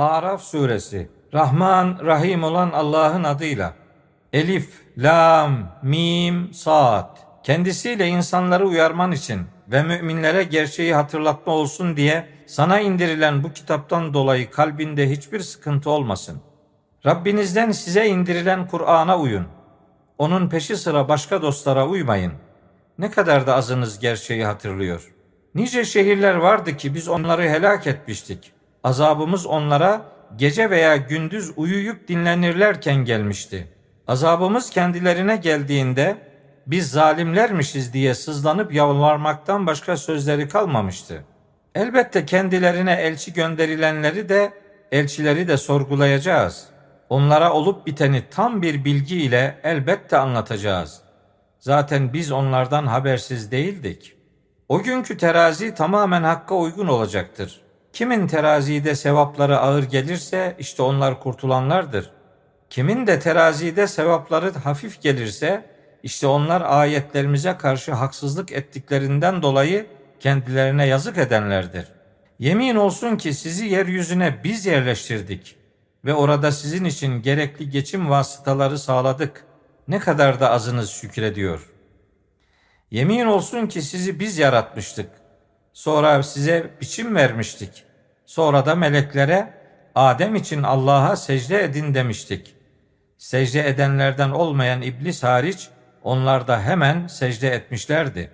Araf 0.00 0.42
suresi 0.42 1.10
Rahman 1.34 1.98
Rahim 2.04 2.44
olan 2.44 2.70
Allah'ın 2.70 3.24
adıyla 3.24 3.74
Elif, 4.32 4.68
Lam, 4.98 5.78
Mim, 5.82 6.54
Saat 6.54 7.18
kendisiyle 7.42 8.06
insanları 8.08 8.66
uyarman 8.66 9.12
için 9.12 9.40
ve 9.68 9.82
müminlere 9.82 10.42
gerçeği 10.42 10.94
hatırlatma 10.94 11.52
olsun 11.52 11.96
diye 11.96 12.28
sana 12.46 12.80
indirilen 12.80 13.44
bu 13.44 13.52
kitaptan 13.52 14.14
dolayı 14.14 14.50
kalbinde 14.50 15.10
hiçbir 15.10 15.40
sıkıntı 15.40 15.90
olmasın. 15.90 16.40
Rabbinizden 17.06 17.70
size 17.70 18.06
indirilen 18.06 18.68
Kur'an'a 18.68 19.18
uyun. 19.18 19.46
Onun 20.18 20.48
peşi 20.48 20.76
sıra 20.76 21.08
başka 21.08 21.42
dostlara 21.42 21.86
uymayın. 21.86 22.32
Ne 22.98 23.10
kadar 23.10 23.46
da 23.46 23.54
azınız 23.54 23.98
gerçeği 23.98 24.44
hatırlıyor. 24.44 25.12
Nice 25.54 25.84
şehirler 25.84 26.34
vardı 26.34 26.76
ki 26.76 26.94
biz 26.94 27.08
onları 27.08 27.42
helak 27.42 27.86
etmiştik. 27.86 28.52
Azabımız 28.84 29.46
onlara 29.46 30.02
gece 30.36 30.70
veya 30.70 30.96
gündüz 30.96 31.52
uyuyup 31.56 32.08
dinlenirlerken 32.08 32.94
gelmişti. 32.94 33.68
Azabımız 34.08 34.70
kendilerine 34.70 35.36
geldiğinde 35.36 36.16
biz 36.66 36.90
zalimlermişiz 36.90 37.92
diye 37.92 38.14
sızlanıp 38.14 38.74
yalvarmaktan 38.74 39.66
başka 39.66 39.96
sözleri 39.96 40.48
kalmamıştı. 40.48 41.24
Elbette 41.74 42.26
kendilerine 42.26 42.92
elçi 42.92 43.32
gönderilenleri 43.32 44.28
de 44.28 44.52
elçileri 44.92 45.48
de 45.48 45.56
sorgulayacağız. 45.56 46.66
Onlara 47.08 47.52
olup 47.52 47.86
biteni 47.86 48.22
tam 48.30 48.62
bir 48.62 48.84
bilgi 48.84 49.16
ile 49.22 49.60
elbette 49.62 50.18
anlatacağız. 50.18 51.00
Zaten 51.58 52.12
biz 52.12 52.32
onlardan 52.32 52.86
habersiz 52.86 53.50
değildik. 53.50 54.16
O 54.68 54.82
günkü 54.82 55.16
terazi 55.16 55.74
tamamen 55.74 56.22
hakka 56.22 56.54
uygun 56.54 56.86
olacaktır. 56.86 57.60
Kimin 57.92 58.26
terazide 58.26 58.94
sevapları 58.94 59.58
ağır 59.58 59.82
gelirse 59.82 60.56
işte 60.58 60.82
onlar 60.82 61.20
kurtulanlardır. 61.20 62.10
Kimin 62.70 63.06
de 63.06 63.20
terazide 63.20 63.86
sevapları 63.86 64.52
hafif 64.52 65.02
gelirse 65.02 65.64
işte 66.02 66.26
onlar 66.26 66.60
ayetlerimize 66.60 67.56
karşı 67.56 67.92
haksızlık 67.92 68.52
ettiklerinden 68.52 69.42
dolayı 69.42 69.86
kendilerine 70.20 70.86
yazık 70.86 71.18
edenlerdir. 71.18 71.84
Yemin 72.38 72.76
olsun 72.76 73.16
ki 73.16 73.34
sizi 73.34 73.66
yeryüzüne 73.66 74.40
biz 74.44 74.66
yerleştirdik 74.66 75.56
ve 76.04 76.14
orada 76.14 76.52
sizin 76.52 76.84
için 76.84 77.22
gerekli 77.22 77.70
geçim 77.70 78.10
vasıtaları 78.10 78.78
sağladık. 78.78 79.44
Ne 79.88 79.98
kadar 79.98 80.40
da 80.40 80.50
azınız 80.50 80.90
şükrediyor. 80.90 81.70
Yemin 82.90 83.26
olsun 83.26 83.66
ki 83.66 83.82
sizi 83.82 84.20
biz 84.20 84.38
yaratmıştık. 84.38 85.19
Sonra 85.80 86.22
size 86.22 86.70
biçim 86.80 87.14
vermiştik. 87.14 87.84
Sonra 88.26 88.66
da 88.66 88.74
meleklere 88.74 89.54
Adem 89.94 90.34
için 90.34 90.62
Allah'a 90.62 91.16
secde 91.16 91.64
edin 91.64 91.94
demiştik. 91.94 92.54
Secde 93.18 93.68
edenlerden 93.68 94.30
olmayan 94.30 94.82
iblis 94.82 95.22
hariç 95.22 95.68
onlar 96.02 96.48
da 96.48 96.62
hemen 96.62 97.06
secde 97.06 97.48
etmişlerdi. 97.48 98.30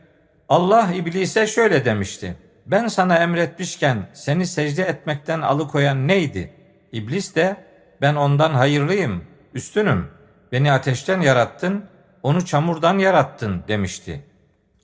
Allah 0.49 0.93
iblise 0.93 1.47
şöyle 1.47 1.85
demişti. 1.85 2.37
Ben 2.67 2.89
sana 2.89 3.19
emretmişken 3.19 4.07
seni 4.13 4.47
secde 4.47 4.83
etmekten 4.83 5.41
alıkoyan 5.41 6.09
neydi? 6.09 6.53
İblis 6.93 7.35
de 7.35 7.57
ben 8.01 8.15
ondan 8.15 8.55
hayırlıyım, 8.55 9.25
üstünüm. 9.55 10.09
Beni 10.53 10.73
ateşten 10.73 11.21
yarattın, 11.21 11.85
onu 12.23 12.45
çamurdan 12.45 12.99
yarattın 12.99 13.65
demişti. 13.69 14.25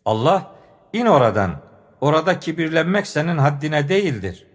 Allah 0.04 0.52
in 0.92 1.06
oradan. 1.06 1.71
Orada 2.02 2.40
kibirlenmek 2.40 3.06
senin 3.06 3.38
haddine 3.38 3.88
değildir. 3.88 4.46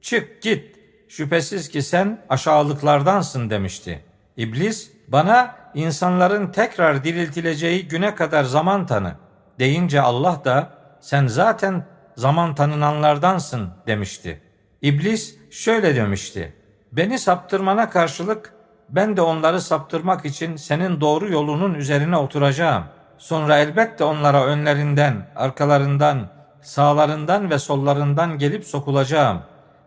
Çık 0.00 0.42
git. 0.42 0.76
Şüphesiz 1.08 1.68
ki 1.68 1.82
sen 1.82 2.24
aşağılıklardansın 2.28 3.50
demişti. 3.50 4.04
İblis 4.36 4.90
bana 5.08 5.54
insanların 5.74 6.52
tekrar 6.52 7.04
diriltileceği 7.04 7.88
güne 7.88 8.14
kadar 8.14 8.44
zaman 8.44 8.86
tanı 8.86 9.14
deyince 9.58 10.00
Allah 10.00 10.40
da 10.44 10.70
sen 11.00 11.26
zaten 11.26 11.84
zaman 12.16 12.54
tanınanlardansın 12.54 13.70
demişti. 13.86 14.40
İblis 14.82 15.36
şöyle 15.50 15.96
demişti. 15.96 16.54
Beni 16.92 17.18
saptırmana 17.18 17.90
karşılık 17.90 18.54
ben 18.88 19.16
de 19.16 19.20
onları 19.22 19.60
saptırmak 19.60 20.24
için 20.24 20.56
senin 20.56 21.00
doğru 21.00 21.32
yolunun 21.32 21.74
üzerine 21.74 22.16
oturacağım. 22.16 22.84
Sonra 23.18 23.58
elbette 23.58 24.04
onlara 24.04 24.44
önlerinden, 24.44 25.28
arkalarından, 25.36 26.35
sağlarından 26.66 27.50
ve 27.50 27.58
sollarından 27.58 28.38
gelip 28.38 28.64
sokulacağım. 28.64 29.42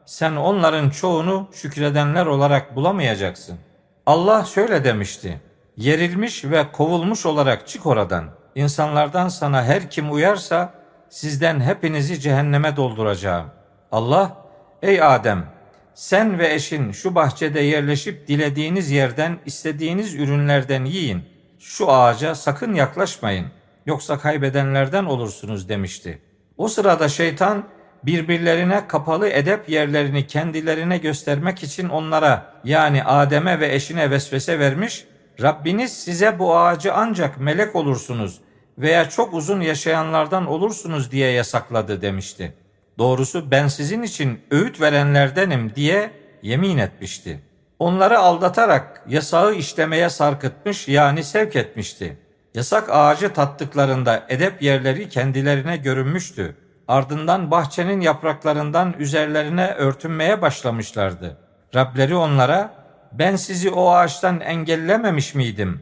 Sen 0.05 0.35
onların 0.35 0.89
çoğunu 0.89 1.47
şükredenler 1.51 2.25
olarak 2.25 2.75
bulamayacaksın. 2.75 3.57
Allah 4.05 4.45
şöyle 4.45 4.83
demişti. 4.83 5.41
Yerilmiş 5.77 6.45
ve 6.45 6.71
kovulmuş 6.71 7.25
olarak 7.25 7.67
çık 7.67 7.85
oradan. 7.85 8.25
İnsanlardan 8.55 9.27
sana 9.27 9.63
her 9.63 9.89
kim 9.89 10.11
uyarsa 10.11 10.73
sizden 11.09 11.59
hepinizi 11.59 12.19
cehenneme 12.19 12.75
dolduracağım. 12.75 13.45
Allah, 13.91 14.37
ey 14.81 15.03
Adem, 15.03 15.45
sen 15.93 16.39
ve 16.39 16.53
eşin 16.53 16.91
şu 16.91 17.15
bahçede 17.15 17.59
yerleşip 17.59 18.27
dilediğiniz 18.27 18.91
yerden 18.91 19.39
istediğiniz 19.45 20.15
ürünlerden 20.15 20.85
yiyin. 20.85 21.23
Şu 21.59 21.91
ağaca 21.91 22.35
sakın 22.35 22.73
yaklaşmayın. 22.73 23.47
Yoksa 23.85 24.19
kaybedenlerden 24.19 25.05
olursunuz 25.05 25.69
demişti. 25.69 26.28
O 26.59 26.67
sırada 26.67 27.09
şeytan 27.09 27.63
birbirlerine 28.03 28.87
kapalı 28.87 29.27
edep 29.27 29.69
yerlerini 29.69 30.27
kendilerine 30.27 30.97
göstermek 30.97 31.63
için 31.63 31.89
onlara 31.89 32.53
yani 32.63 33.03
Adem'e 33.03 33.59
ve 33.59 33.73
eşine 33.75 34.11
vesvese 34.11 34.59
vermiş, 34.59 35.05
Rabbiniz 35.41 36.03
size 36.03 36.39
bu 36.39 36.57
ağacı 36.57 36.93
ancak 36.93 37.39
melek 37.39 37.75
olursunuz 37.75 38.39
veya 38.77 39.09
çok 39.09 39.33
uzun 39.33 39.61
yaşayanlardan 39.61 40.47
olursunuz 40.47 41.11
diye 41.11 41.31
yasakladı 41.31 42.01
demişti. 42.01 42.53
Doğrusu 42.97 43.51
ben 43.51 43.67
sizin 43.67 44.01
için 44.01 44.39
öğüt 44.51 44.81
verenlerdenim 44.81 45.75
diye 45.75 46.11
yemin 46.41 46.77
etmişti. 46.77 47.39
Onları 47.79 48.19
aldatarak 48.19 49.03
yasağı 49.07 49.55
işlemeye 49.55 50.09
sarkıtmış 50.09 50.87
yani 50.87 51.23
sevk 51.23 51.55
etmişti. 51.55 52.17
Yasak 52.53 52.89
ağacı 52.89 53.33
tattıklarında 53.33 54.25
edep 54.29 54.61
yerleri 54.61 55.09
kendilerine 55.09 55.77
görünmüştü. 55.77 56.55
Ardından 56.87 57.51
bahçenin 57.51 58.01
yapraklarından 58.01 58.95
üzerlerine 58.99 59.73
örtünmeye 59.73 60.41
başlamışlardı. 60.41 61.37
Rableri 61.75 62.15
onlara 62.15 62.73
ben 63.11 63.35
sizi 63.35 63.69
o 63.69 63.89
ağaçtan 63.89 64.39
engellememiş 64.39 65.35
miydim 65.35 65.81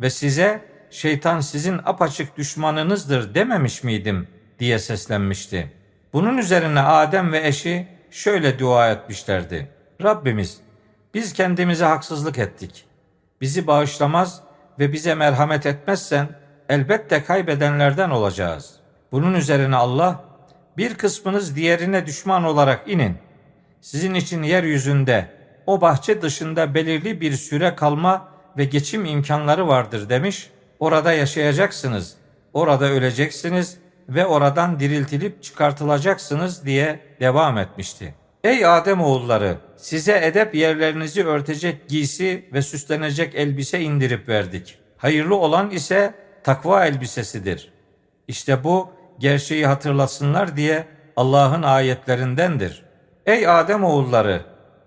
ve 0.00 0.10
size 0.10 0.64
şeytan 0.90 1.40
sizin 1.40 1.80
apaçık 1.84 2.36
düşmanınızdır 2.36 3.34
dememiş 3.34 3.84
miydim 3.84 4.28
diye 4.58 4.78
seslenmişti. 4.78 5.72
Bunun 6.12 6.38
üzerine 6.38 6.80
Adem 6.80 7.32
ve 7.32 7.46
eşi 7.46 7.88
şöyle 8.10 8.58
dua 8.58 8.90
etmişlerdi. 8.90 9.68
Rabbimiz 10.02 10.60
biz 11.14 11.32
kendimize 11.32 11.84
haksızlık 11.84 12.38
ettik. 12.38 12.84
Bizi 13.40 13.66
bağışlamaz 13.66 14.42
ve 14.78 14.92
bize 14.92 15.14
merhamet 15.14 15.66
etmezsen 15.66 16.28
elbette 16.68 17.24
kaybedenlerden 17.24 18.10
olacağız. 18.10 18.74
Bunun 19.12 19.34
üzerine 19.34 19.76
Allah 19.76 20.24
bir 20.76 20.94
kısmınız 20.94 21.56
diğerine 21.56 22.06
düşman 22.06 22.44
olarak 22.44 22.88
inin. 22.88 23.16
Sizin 23.80 24.14
için 24.14 24.42
yeryüzünde 24.42 25.28
o 25.66 25.80
bahçe 25.80 26.22
dışında 26.22 26.74
belirli 26.74 27.20
bir 27.20 27.32
süre 27.32 27.74
kalma 27.74 28.28
ve 28.58 28.64
geçim 28.64 29.04
imkanları 29.04 29.68
vardır 29.68 30.08
demiş. 30.08 30.50
Orada 30.78 31.12
yaşayacaksınız, 31.12 32.16
orada 32.52 32.84
öleceksiniz 32.84 33.78
ve 34.08 34.26
oradan 34.26 34.80
diriltilip 34.80 35.42
çıkartılacaksınız 35.42 36.66
diye 36.66 37.00
devam 37.20 37.58
etmişti. 37.58 38.14
Ey 38.44 38.66
Adem 38.66 39.00
oğulları, 39.00 39.56
size 39.76 40.20
edep 40.24 40.54
yerlerinizi 40.54 41.26
örtecek 41.26 41.88
giysi 41.88 42.48
ve 42.52 42.62
süslenecek 42.62 43.34
elbise 43.34 43.80
indirip 43.80 44.28
verdik. 44.28 44.78
Hayırlı 44.96 45.36
olan 45.36 45.70
ise 45.70 46.14
takva 46.42 46.86
elbisesidir. 46.86 47.72
İşte 48.28 48.64
bu 48.64 48.92
gerçeği 49.18 49.66
hatırlasınlar 49.66 50.56
diye 50.56 50.84
Allah'ın 51.16 51.62
ayetlerindendir. 51.62 52.82
Ey 53.26 53.48
Adem 53.48 53.84
oğulları, 53.84 54.42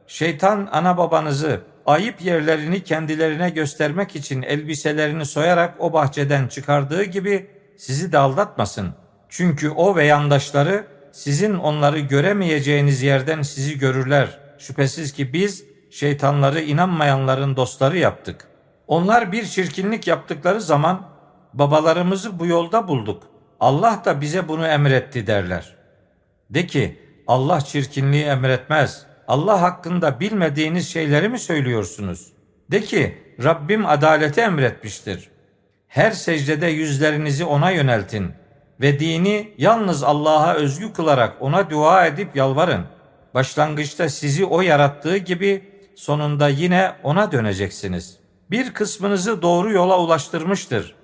şeytan 0.07 0.69
ana 0.71 0.97
babanızı 0.97 1.61
ayıp 1.85 2.21
yerlerini 2.21 2.83
kendilerine 2.83 3.49
göstermek 3.49 4.15
için 4.15 4.41
elbiselerini 4.41 5.25
soyarak 5.25 5.75
o 5.79 5.93
bahçeden 5.93 6.47
çıkardığı 6.47 7.03
gibi 7.03 7.47
sizi 7.77 8.11
de 8.11 8.17
aldatmasın. 8.17 8.93
Çünkü 9.29 9.69
o 9.69 9.95
ve 9.95 10.05
yandaşları 10.05 10.96
sizin 11.11 11.53
onları 11.53 11.99
göremeyeceğiniz 11.99 13.03
yerden 13.03 13.41
sizi 13.41 13.79
görürler. 13.79 14.39
Şüphesiz 14.57 15.13
ki 15.13 15.33
biz 15.33 15.63
şeytanları 15.91 16.61
inanmayanların 16.61 17.55
dostları 17.55 17.97
yaptık. 17.97 18.47
Onlar 18.87 19.31
bir 19.31 19.45
çirkinlik 19.45 20.07
yaptıkları 20.07 20.61
zaman 20.61 21.09
babalarımızı 21.53 22.39
bu 22.39 22.45
yolda 22.45 22.87
bulduk. 22.87 23.23
Allah 23.59 24.01
da 24.05 24.21
bize 24.21 24.47
bunu 24.47 24.67
emretti 24.67 25.27
derler. 25.27 25.75
De 26.49 26.67
ki 26.67 26.99
Allah 27.27 27.61
çirkinliği 27.61 28.23
emretmez. 28.23 29.05
Allah 29.27 29.61
hakkında 29.61 30.19
bilmediğiniz 30.19 30.89
şeyleri 30.89 31.29
mi 31.29 31.39
söylüyorsunuz? 31.39 32.33
De 32.71 32.81
ki 32.81 33.17
Rabbim 33.43 33.85
adaleti 33.85 34.41
emretmiştir. 34.41 35.29
Her 35.87 36.11
secdede 36.11 36.67
yüzlerinizi 36.67 37.45
ona 37.45 37.71
yöneltin 37.71 38.31
ve 38.81 38.99
dini 38.99 39.53
yalnız 39.57 40.03
Allah'a 40.03 40.53
özgü 40.53 40.93
kılarak 40.93 41.33
ona 41.39 41.69
dua 41.69 42.05
edip 42.05 42.35
yalvarın. 42.35 42.85
Başlangıçta 43.33 44.09
sizi 44.09 44.45
o 44.45 44.61
yarattığı 44.61 45.17
gibi 45.17 45.63
sonunda 45.95 46.49
yine 46.49 46.91
ona 47.03 47.31
döneceksiniz. 47.31 48.17
Bir 48.51 48.73
kısmınızı 48.73 49.41
doğru 49.41 49.71
yola 49.71 49.99
ulaştırmıştır. 49.99 50.95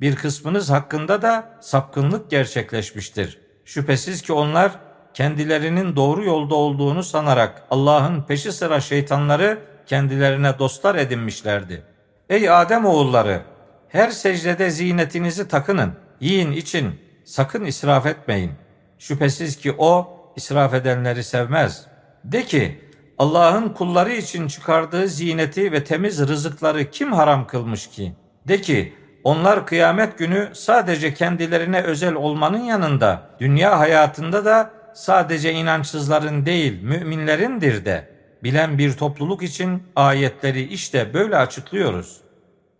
Bir 0.00 0.16
kısmınız 0.16 0.70
hakkında 0.70 1.22
da 1.22 1.58
sapkınlık 1.60 2.30
gerçekleşmiştir. 2.30 3.38
Şüphesiz 3.64 4.22
ki 4.22 4.32
onlar 4.32 4.72
kendilerinin 5.14 5.96
doğru 5.96 6.24
yolda 6.24 6.54
olduğunu 6.54 7.02
sanarak 7.02 7.62
Allah'ın 7.70 8.22
peşi 8.22 8.52
sıra 8.52 8.80
şeytanları 8.80 9.58
kendilerine 9.86 10.58
dostlar 10.58 10.94
edinmişlerdi. 10.94 11.82
Ey 12.28 12.50
Adem 12.50 12.84
oğulları, 12.84 13.42
her 13.88 14.10
secdede 14.10 14.70
zinetinizi 14.70 15.48
takının, 15.48 15.92
yiyin 16.20 16.52
için, 16.52 17.00
sakın 17.26 17.64
israf 17.64 18.06
etmeyin. 18.06 18.52
Şüphesiz 18.98 19.56
ki 19.56 19.74
o 19.78 20.18
israf 20.36 20.74
edenleri 20.74 21.24
sevmez. 21.24 21.86
De 22.24 22.42
ki, 22.42 22.80
Allah'ın 23.18 23.68
kulları 23.68 24.12
için 24.12 24.48
çıkardığı 24.48 25.08
zineti 25.08 25.72
ve 25.72 25.84
temiz 25.84 26.28
rızıkları 26.28 26.90
kim 26.90 27.12
haram 27.12 27.46
kılmış 27.46 27.86
ki? 27.86 28.12
De 28.48 28.60
ki, 28.60 28.92
onlar 29.24 29.66
kıyamet 29.66 30.18
günü 30.18 30.48
sadece 30.52 31.14
kendilerine 31.14 31.82
özel 31.82 32.14
olmanın 32.14 32.64
yanında 32.64 33.30
dünya 33.40 33.78
hayatında 33.78 34.44
da 34.44 34.70
sadece 34.94 35.52
inançsızların 35.52 36.46
değil 36.46 36.82
müminlerindir 36.82 37.84
de 37.84 38.08
bilen 38.42 38.78
bir 38.78 38.92
topluluk 38.92 39.42
için 39.42 39.82
ayetleri 39.96 40.62
işte 40.62 41.14
böyle 41.14 41.36
açıklıyoruz. 41.36 42.20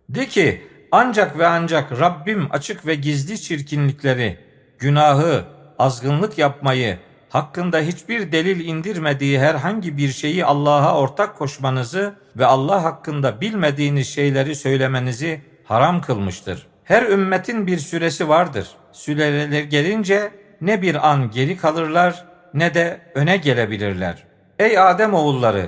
De 0.08 0.26
ki 0.26 0.62
ancak 0.92 1.38
ve 1.38 1.46
ancak 1.46 2.00
Rabbim 2.00 2.48
açık 2.50 2.86
ve 2.86 2.94
gizli 2.94 3.40
çirkinlikleri, 3.40 4.38
günahı, 4.78 5.44
azgınlık 5.78 6.38
yapmayı, 6.38 6.98
hakkında 7.28 7.78
hiçbir 7.78 8.32
delil 8.32 8.64
indirmediği 8.64 9.38
herhangi 9.38 9.96
bir 9.96 10.08
şeyi 10.08 10.44
Allah'a 10.44 10.98
ortak 10.98 11.36
koşmanızı 11.36 12.14
ve 12.36 12.46
Allah 12.46 12.84
hakkında 12.84 13.40
bilmediğiniz 13.40 14.08
şeyleri 14.08 14.54
söylemenizi 14.54 15.40
haram 15.64 16.00
kılmıştır. 16.00 16.66
Her 16.84 17.02
ümmetin 17.02 17.66
bir 17.66 17.78
süresi 17.78 18.28
vardır. 18.28 18.68
Süreler 18.92 19.62
gelince 19.62 20.30
ne 20.60 20.82
bir 20.82 21.10
an 21.10 21.30
geri 21.30 21.56
kalırlar 21.56 22.24
ne 22.54 22.74
de 22.74 23.00
öne 23.14 23.36
gelebilirler. 23.36 24.24
Ey 24.58 24.78
Adem 24.78 25.14
oğulları, 25.14 25.66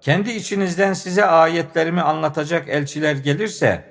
kendi 0.00 0.30
içinizden 0.30 0.92
size 0.92 1.24
ayetlerimi 1.24 2.00
anlatacak 2.02 2.68
elçiler 2.68 3.16
gelirse, 3.16 3.84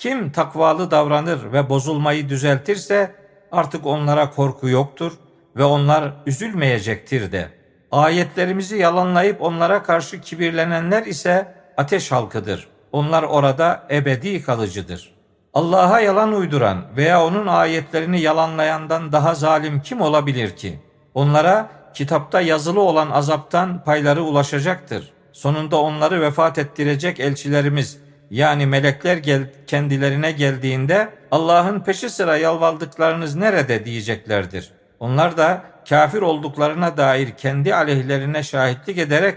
kim 0.00 0.32
takvalı 0.32 0.90
davranır 0.90 1.52
ve 1.52 1.68
bozulmayı 1.68 2.28
düzeltirse 2.28 3.14
artık 3.52 3.86
onlara 3.86 4.30
korku 4.30 4.68
yoktur 4.68 5.12
ve 5.56 5.64
onlar 5.64 6.12
üzülmeyecektir 6.26 7.32
de. 7.32 7.48
Ayetlerimizi 7.92 8.76
yalanlayıp 8.76 9.42
onlara 9.42 9.82
karşı 9.82 10.20
kibirlenenler 10.20 11.06
ise 11.06 11.54
ateş 11.76 12.12
halkıdır. 12.12 12.68
Onlar 12.92 13.22
orada 13.22 13.86
ebedi 13.90 14.42
kalıcıdır. 14.42 15.14
Allah'a 15.54 16.00
yalan 16.00 16.32
uyduran 16.32 16.82
veya 16.96 17.24
onun 17.24 17.46
ayetlerini 17.46 18.20
yalanlayandan 18.20 19.12
daha 19.12 19.34
zalim 19.34 19.80
kim 19.80 20.00
olabilir 20.00 20.56
ki? 20.56 20.80
Onlara 21.14 21.68
kitapta 21.94 22.40
yazılı 22.40 22.80
olan 22.80 23.10
azaptan 23.10 23.84
payları 23.84 24.22
ulaşacaktır. 24.22 25.12
Sonunda 25.32 25.80
onları 25.80 26.20
vefat 26.20 26.58
ettirecek 26.58 27.20
elçilerimiz 27.20 28.09
yani 28.30 28.66
melekler 28.66 29.16
gel 29.16 29.42
kendilerine 29.66 30.32
geldiğinde 30.32 31.08
Allah'ın 31.30 31.80
peşi 31.80 32.10
sıra 32.10 32.36
yalvardıklarınız 32.36 33.34
nerede 33.34 33.84
diyeceklerdir. 33.84 34.70
Onlar 35.00 35.36
da 35.36 35.62
kafir 35.88 36.22
olduklarına 36.22 36.96
dair 36.96 37.30
kendi 37.30 37.74
aleyhlerine 37.74 38.42
şahitlik 38.42 38.98
ederek 38.98 39.36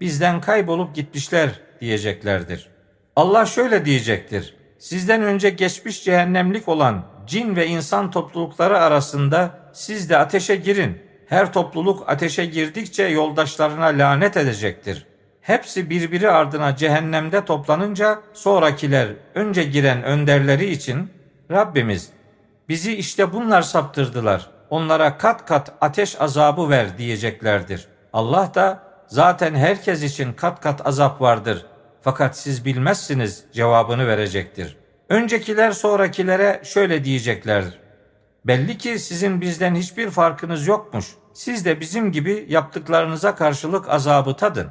bizden 0.00 0.40
kaybolup 0.40 0.94
gitmişler 0.94 1.50
diyeceklerdir. 1.80 2.68
Allah 3.16 3.46
şöyle 3.46 3.84
diyecektir. 3.84 4.56
Sizden 4.78 5.22
önce 5.22 5.50
geçmiş 5.50 6.04
cehennemlik 6.04 6.68
olan 6.68 7.04
cin 7.26 7.56
ve 7.56 7.66
insan 7.66 8.10
toplulukları 8.10 8.78
arasında 8.78 9.58
siz 9.72 10.10
de 10.10 10.18
ateşe 10.18 10.56
girin. 10.56 10.98
Her 11.28 11.52
topluluk 11.52 12.08
ateşe 12.08 12.46
girdikçe 12.46 13.04
yoldaşlarına 13.04 13.86
lanet 13.86 14.36
edecektir. 14.36 15.06
Hepsi 15.46 15.90
birbiri 15.90 16.30
ardına 16.30 16.76
cehennemde 16.76 17.44
toplanınca 17.44 18.20
sonrakiler 18.32 19.08
önce 19.34 19.64
giren 19.64 20.02
önderleri 20.02 20.70
için 20.70 21.10
Rabbimiz 21.50 22.08
bizi 22.68 22.96
işte 22.96 23.32
bunlar 23.32 23.62
saptırdılar. 23.62 24.50
Onlara 24.70 25.18
kat 25.18 25.46
kat 25.46 25.72
ateş 25.80 26.20
azabı 26.20 26.70
ver 26.70 26.98
diyeceklerdir. 26.98 27.86
Allah 28.12 28.50
da 28.54 28.82
zaten 29.06 29.54
herkes 29.54 30.02
için 30.02 30.32
kat 30.32 30.60
kat 30.60 30.86
azap 30.86 31.20
vardır. 31.20 31.66
Fakat 32.02 32.38
siz 32.38 32.64
bilmezsiniz 32.64 33.44
cevabını 33.52 34.06
verecektir. 34.06 34.76
Öncekiler 35.08 35.70
sonrakilere 35.72 36.60
şöyle 36.64 37.04
diyeceklerdir. 37.04 37.78
Belli 38.44 38.78
ki 38.78 38.98
sizin 38.98 39.40
bizden 39.40 39.74
hiçbir 39.74 40.10
farkınız 40.10 40.66
yokmuş. 40.66 41.06
Siz 41.34 41.64
de 41.64 41.80
bizim 41.80 42.12
gibi 42.12 42.46
yaptıklarınıza 42.48 43.34
karşılık 43.34 43.90
azabı 43.90 44.36
tadın. 44.36 44.70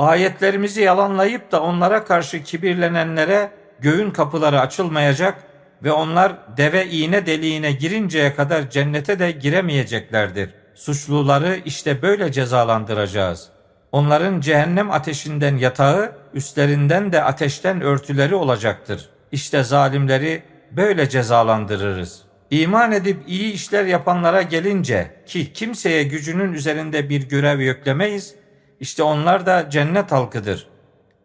Ayetlerimizi 0.00 0.80
yalanlayıp 0.80 1.52
da 1.52 1.62
onlara 1.62 2.04
karşı 2.04 2.42
kibirlenenlere 2.42 3.50
göğün 3.80 4.10
kapıları 4.10 4.60
açılmayacak 4.60 5.44
ve 5.84 5.92
onlar 5.92 6.32
deve 6.56 6.86
iğne 6.86 7.26
deliğine 7.26 7.72
girinceye 7.72 8.34
kadar 8.34 8.70
cennete 8.70 9.18
de 9.18 9.30
giremeyeceklerdir. 9.30 10.50
Suçluları 10.74 11.60
işte 11.64 12.02
böyle 12.02 12.32
cezalandıracağız. 12.32 13.48
Onların 13.92 14.40
cehennem 14.40 14.90
ateşinden 14.90 15.56
yatağı, 15.56 16.12
üstlerinden 16.34 17.12
de 17.12 17.22
ateşten 17.22 17.80
örtüleri 17.80 18.34
olacaktır. 18.34 19.08
İşte 19.32 19.62
zalimleri 19.62 20.42
böyle 20.72 21.08
cezalandırırız.'' 21.08 22.30
İman 22.50 22.92
edip 22.92 23.16
iyi 23.26 23.52
işler 23.52 23.84
yapanlara 23.84 24.42
gelince 24.42 25.10
ki 25.26 25.52
kimseye 25.52 26.02
gücünün 26.02 26.52
üzerinde 26.52 27.08
bir 27.08 27.28
görev 27.28 27.60
yüklemeyiz, 27.60 28.34
işte 28.80 29.02
onlar 29.02 29.46
da 29.46 29.70
cennet 29.70 30.12
halkıdır. 30.12 30.68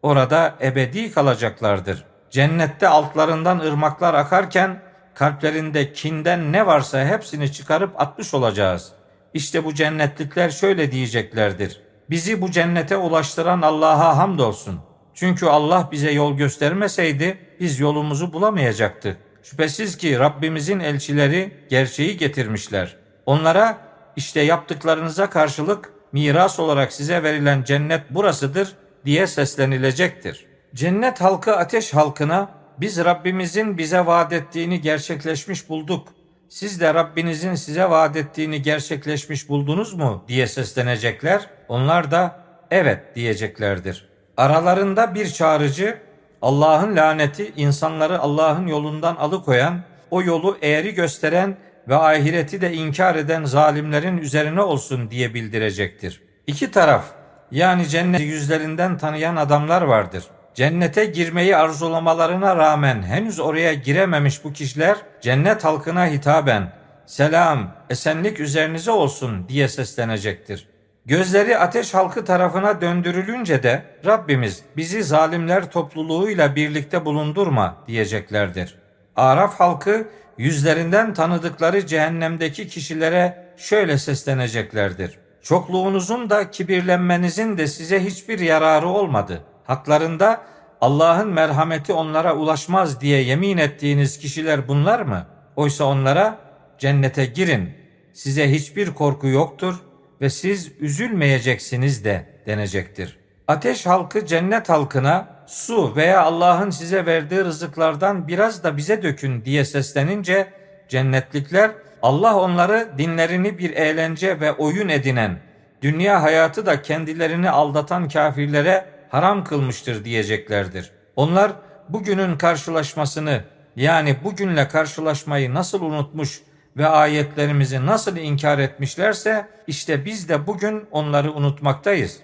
Orada 0.04 0.56
ebedi 0.62 1.12
kalacaklardır. 1.12 2.04
Cennette 2.30 2.88
altlarından 2.88 3.60
ırmaklar 3.60 4.14
akarken 4.14 4.82
kalplerinde 5.14 5.94
kinden 5.94 6.52
ne 6.52 6.66
varsa 6.66 7.06
hepsini 7.06 7.52
çıkarıp 7.52 8.02
atmış 8.02 8.34
olacağız. 8.34 8.92
İşte 9.34 9.66
bu 9.66 9.74
cennetlikler 9.74 10.50
şöyle 10.50 10.92
diyeceklerdir. 10.92 11.82
Bizi 12.10 12.42
bu 12.42 12.52
cennete 12.52 12.98
ulaştıran 12.98 13.62
Allah'a 13.62 14.18
hamdolsun. 14.18 14.80
Çünkü 15.14 15.46
Allah 15.46 15.90
bize 15.92 16.12
yol 16.12 16.38
göstermeseydi 16.38 17.38
biz 17.60 17.80
yolumuzu 17.80 18.34
bulamayacaktık. 18.34 19.18
Şüphesiz 19.44 19.98
ki 19.98 20.20
Rabbimizin 20.20 20.80
elçileri 20.80 21.52
gerçeği 21.70 22.18
getirmişler. 22.18 22.96
Onlara 23.26 23.78
işte 24.16 24.42
yaptıklarınıza 24.42 25.30
karşılık 25.30 25.95
miras 26.16 26.60
olarak 26.60 26.94
size 26.94 27.24
verilen 27.24 27.64
cennet 27.64 28.10
burasıdır 28.10 28.74
diye 29.06 29.28
seslenilecektir. 29.28 30.46
Cennet 30.76 31.22
halkı 31.22 31.56
ateş 31.56 31.94
halkına 31.94 32.50
biz 32.78 32.98
Rabbimizin 32.98 33.78
bize 33.78 34.06
vaat 34.06 34.34
ettiğini 34.34 34.82
gerçekleşmiş 34.82 35.70
bulduk. 35.70 36.08
Siz 36.50 36.82
de 36.82 36.94
Rabbinizin 36.94 37.56
size 37.56 37.90
vaat 37.90 38.16
ettiğini 38.16 38.62
gerçekleşmiş 38.62 39.50
buldunuz 39.50 39.94
mu 39.94 40.24
diye 40.28 40.48
seslenecekler. 40.48 41.50
Onlar 41.68 42.12
da 42.12 42.40
evet 42.72 43.16
diyeceklerdir. 43.16 44.10
Aralarında 44.38 45.16
bir 45.16 45.28
çağrıcı 45.28 45.98
Allah'ın 46.42 46.96
laneti 46.96 47.54
insanları 47.58 48.20
Allah'ın 48.20 48.68
yolundan 48.68 49.16
alıkoyan, 49.16 49.82
o 50.12 50.22
yolu 50.22 50.58
eğri 50.62 50.94
gösteren 50.94 51.58
ve 51.88 51.96
ahireti 51.96 52.62
de 52.62 52.74
inkar 52.74 53.16
eden 53.16 53.44
zalimlerin 53.44 54.18
üzerine 54.18 54.62
olsun 54.62 55.12
diye 55.12 55.34
bildirecektir. 55.34 56.22
İki 56.48 56.72
taraf 56.72 57.06
yani 57.52 57.88
cennet 57.88 58.22
yüzlerinden 58.22 58.98
tanıyan 58.98 59.36
adamlar 59.36 59.82
vardır. 59.82 60.24
Cennete 60.54 61.06
girmeyi 61.06 61.56
arzulamalarına 61.56 62.56
rağmen 62.56 63.04
henüz 63.04 63.40
oraya 63.40 63.74
girememiş 63.74 64.44
bu 64.44 64.54
kişiler 64.54 64.98
cennet 65.22 65.66
halkına 65.66 66.08
hitaben 66.08 66.72
selam, 67.06 67.76
esenlik 67.90 68.40
üzerinize 68.40 68.92
olsun 68.92 69.50
diye 69.50 69.68
seslenecektir. 69.68 70.68
Gözleri 71.06 71.58
ateş 71.58 71.94
halkı 71.94 72.26
tarafına 72.26 72.82
döndürülünce 72.82 73.64
de 73.64 73.84
Rabbimiz 74.06 74.64
bizi 74.78 75.04
zalimler 75.04 75.72
topluluğuyla 75.72 76.56
birlikte 76.56 77.06
bulundurma 77.06 77.78
diyeceklerdir. 77.88 78.85
Araf 79.16 79.60
halkı 79.60 80.08
yüzlerinden 80.38 81.14
tanıdıkları 81.14 81.86
cehennemdeki 81.88 82.68
kişilere 82.68 83.46
şöyle 83.58 83.98
sesleneceklerdir. 83.98 85.20
Çokluğunuzun 85.42 86.30
da 86.30 86.52
kibirlenmenizin 86.52 87.58
de 87.58 87.68
size 87.68 88.06
hiçbir 88.06 88.40
yararı 88.40 88.88
olmadı. 88.88 89.42
Haklarında 89.64 90.42
Allah'ın 90.82 91.28
merhameti 91.28 91.94
onlara 91.94 92.36
ulaşmaz 92.36 93.02
diye 93.02 93.22
yemin 93.22 93.58
ettiğiniz 93.58 94.18
kişiler 94.18 94.68
bunlar 94.68 95.02
mı? 95.02 95.28
Oysa 95.56 95.84
onlara 95.84 96.38
cennete 96.80 97.26
girin. 97.26 97.70
Size 98.14 98.52
hiçbir 98.52 98.94
korku 98.94 99.28
yoktur 99.28 99.76
ve 100.22 100.30
siz 100.30 100.72
üzülmeyeceksiniz 100.80 102.06
de 102.06 102.26
denecektir. 102.46 103.18
Ateş 103.48 103.86
halkı 103.86 104.26
cennet 104.26 104.70
halkına 104.70 105.35
su 105.48 105.96
veya 105.96 106.22
Allah'ın 106.24 106.70
size 106.70 107.06
verdiği 107.06 107.44
rızıklardan 107.44 108.28
biraz 108.28 108.64
da 108.64 108.78
bize 108.78 109.04
dökün 109.04 109.46
diye 109.46 109.66
seslenince 109.66 110.48
cennetlikler 110.90 111.72
Allah 112.02 112.36
onları 112.40 112.90
dinlerini 112.98 113.58
bir 113.58 113.70
eğlence 113.70 114.40
ve 114.40 114.52
oyun 114.52 114.90
edinen, 114.90 115.40
dünya 115.82 116.24
hayatı 116.24 116.66
da 116.66 116.82
kendilerini 116.82 117.50
aldatan 117.50 118.10
kafirlere 118.10 118.86
haram 119.10 119.44
kılmıştır 119.44 120.06
diyeceklerdir. 120.06 120.92
Onlar 121.16 121.52
bugünün 121.90 122.38
karşılaşmasını 122.38 123.44
yani 123.76 124.16
bugünle 124.24 124.68
karşılaşmayı 124.68 125.54
nasıl 125.54 125.82
unutmuş 125.82 126.42
ve 126.78 126.88
ayetlerimizi 126.88 127.86
nasıl 127.86 128.18
inkar 128.18 128.60
etmişlerse 128.60 129.48
işte 129.68 130.06
biz 130.06 130.30
de 130.30 130.48
bugün 130.48 130.88
onları 130.92 131.34
unutmaktayız. 131.34 132.20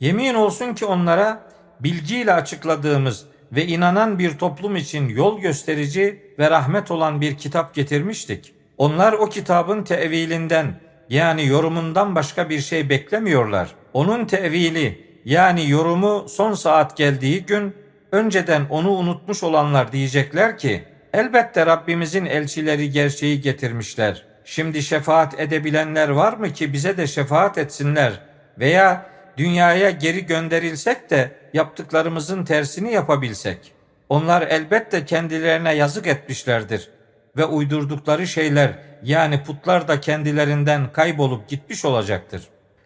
Yemin 0.00 0.34
olsun 0.34 0.74
ki 0.74 0.86
onlara 0.86 1.47
bilgiyle 1.80 2.32
açıkladığımız 2.32 3.26
ve 3.52 3.66
inanan 3.66 4.18
bir 4.18 4.38
toplum 4.38 4.76
için 4.76 5.08
yol 5.08 5.40
gösterici 5.40 6.22
ve 6.38 6.50
rahmet 6.50 6.90
olan 6.90 7.20
bir 7.20 7.36
kitap 7.36 7.74
getirmiştik. 7.74 8.54
Onlar 8.78 9.12
o 9.12 9.28
kitabın 9.28 9.84
tevilinden 9.84 10.80
yani 11.08 11.46
yorumundan 11.46 12.14
başka 12.14 12.50
bir 12.50 12.60
şey 12.60 12.88
beklemiyorlar. 12.88 13.68
Onun 13.92 14.24
tevili 14.24 15.08
yani 15.24 15.70
yorumu 15.70 16.28
son 16.28 16.52
saat 16.52 16.96
geldiği 16.96 17.46
gün 17.46 17.74
önceden 18.12 18.62
onu 18.70 18.90
unutmuş 18.90 19.42
olanlar 19.42 19.92
diyecekler 19.92 20.58
ki 20.58 20.84
elbette 21.12 21.66
Rabbimizin 21.66 22.26
elçileri 22.26 22.90
gerçeği 22.90 23.40
getirmişler. 23.40 24.24
Şimdi 24.44 24.82
şefaat 24.82 25.40
edebilenler 25.40 26.08
var 26.08 26.32
mı 26.32 26.52
ki 26.52 26.72
bize 26.72 26.96
de 26.96 27.06
şefaat 27.06 27.58
etsinler 27.58 28.20
veya 28.58 29.06
dünyaya 29.38 29.90
geri 29.90 30.26
gönderilsek 30.26 31.10
de 31.10 31.30
yaptıklarımızın 31.54 32.44
tersini 32.44 32.92
yapabilsek. 32.92 33.72
Onlar 34.08 34.42
elbette 34.42 35.04
kendilerine 35.04 35.74
yazık 35.74 36.06
etmişlerdir 36.06 36.88
ve 37.36 37.44
uydurdukları 37.44 38.26
şeyler 38.26 38.70
yani 39.02 39.42
putlar 39.42 39.88
da 39.88 40.00
kendilerinden 40.00 40.92
kaybolup 40.92 41.48
gitmiş 41.48 41.84
olacaktır. 41.84 42.42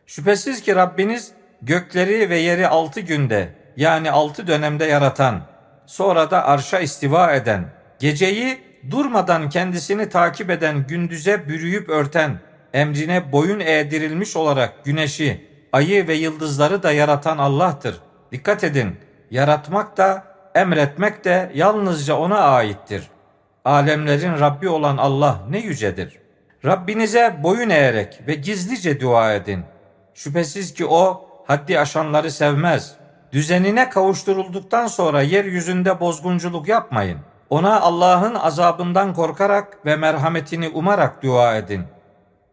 Şüphesiz 0.07 0.63
ki 0.63 0.77
Rabbiniz 0.77 1.33
gökleri 1.63 2.31
ve 2.31 2.39
yeri 2.39 2.69
altı 2.69 3.01
günde 3.01 3.49
yani 3.77 4.11
altı 4.11 4.47
dönemde 4.47 4.85
yaratan, 4.85 5.41
sonra 5.87 6.31
da 6.31 6.45
arşa 6.47 6.79
istiva 6.81 7.33
eden, 7.33 7.65
geceyi 7.99 8.59
durmadan 8.91 9.49
kendisini 9.49 10.09
takip 10.09 10.51
eden 10.51 10.87
gündüze 10.87 11.49
bürüyüp 11.49 11.89
örten, 11.89 12.41
emrine 12.73 13.33
boyun 13.33 13.61
eğdirilmiş 13.61 14.37
olarak 14.37 14.85
güneşi, 14.85 15.52
ayı 15.73 16.09
ve 16.09 16.15
yıldızları 16.15 16.83
da 16.83 16.93
yaratan 16.93 17.39
Allah'tır. 17.39 18.01
Dikkat 18.33 18.65
edin, 18.65 18.97
yaratmak 19.31 19.97
da 19.97 20.25
emretmek 20.55 21.25
de 21.25 21.53
yalnızca 21.55 22.17
ona 22.17 22.39
aittir. 22.39 23.09
Alemlerin 23.65 24.41
Rabbi 24.41 24.69
olan 24.69 24.97
Allah 24.97 25.41
ne 25.51 25.59
yücedir. 25.59 26.19
Rabbinize 26.65 27.37
boyun 27.43 27.71
eğerek 27.71 28.21
ve 28.27 28.35
gizlice 28.35 29.01
dua 29.01 29.33
edin. 29.33 29.65
Şüphesiz 30.15 30.75
ki 30.75 30.87
o 30.87 31.29
haddi 31.47 31.79
aşanları 31.79 32.31
sevmez. 32.31 32.95
Düzenine 33.33 33.89
kavuşturulduktan 33.89 34.87
sonra 34.87 35.23
yeryüzünde 35.23 36.01
bozgunculuk 36.01 36.69
yapmayın. 36.69 37.19
Ona 37.51 37.81
Allah'ın 37.81 38.35
azabından 38.35 39.15
korkarak 39.15 39.87
ve 39.87 39.97
merhametini 39.97 40.69
umarak 40.69 41.23
dua 41.23 41.57
edin. 41.57 41.85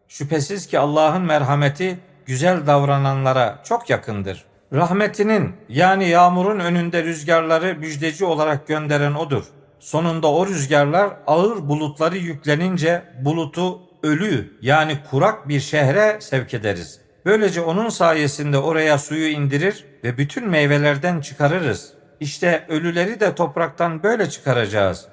Şüphesiz 0.08 0.66
ki 0.66 0.78
Allah'ın 0.78 1.22
merhameti 1.22 1.98
güzel 2.30 2.66
davrananlara 2.66 3.58
çok 3.64 3.90
yakındır. 3.90 4.44
Rahmetinin 4.72 5.56
yani 5.68 6.08
yağmurun 6.08 6.60
önünde 6.60 7.04
rüzgarları 7.04 7.74
müjdeci 7.74 8.24
olarak 8.24 8.66
gönderen 8.66 9.14
odur. 9.14 9.44
Sonunda 9.80 10.32
o 10.32 10.46
rüzgarlar 10.46 11.10
ağır 11.26 11.68
bulutları 11.68 12.16
yüklenince 12.16 13.02
bulutu 13.24 13.80
ölü 14.02 14.58
yani 14.62 14.98
kurak 15.10 15.48
bir 15.48 15.60
şehre 15.60 16.16
sevk 16.20 16.54
ederiz. 16.54 17.00
Böylece 17.24 17.60
onun 17.60 17.88
sayesinde 17.88 18.58
oraya 18.58 18.98
suyu 18.98 19.28
indirir 19.28 19.84
ve 20.04 20.18
bütün 20.18 20.48
meyvelerden 20.48 21.20
çıkarırız. 21.20 21.92
İşte 22.20 22.64
ölüleri 22.68 23.20
de 23.20 23.34
topraktan 23.34 24.02
böyle 24.02 24.30
çıkaracağız. 24.30 25.06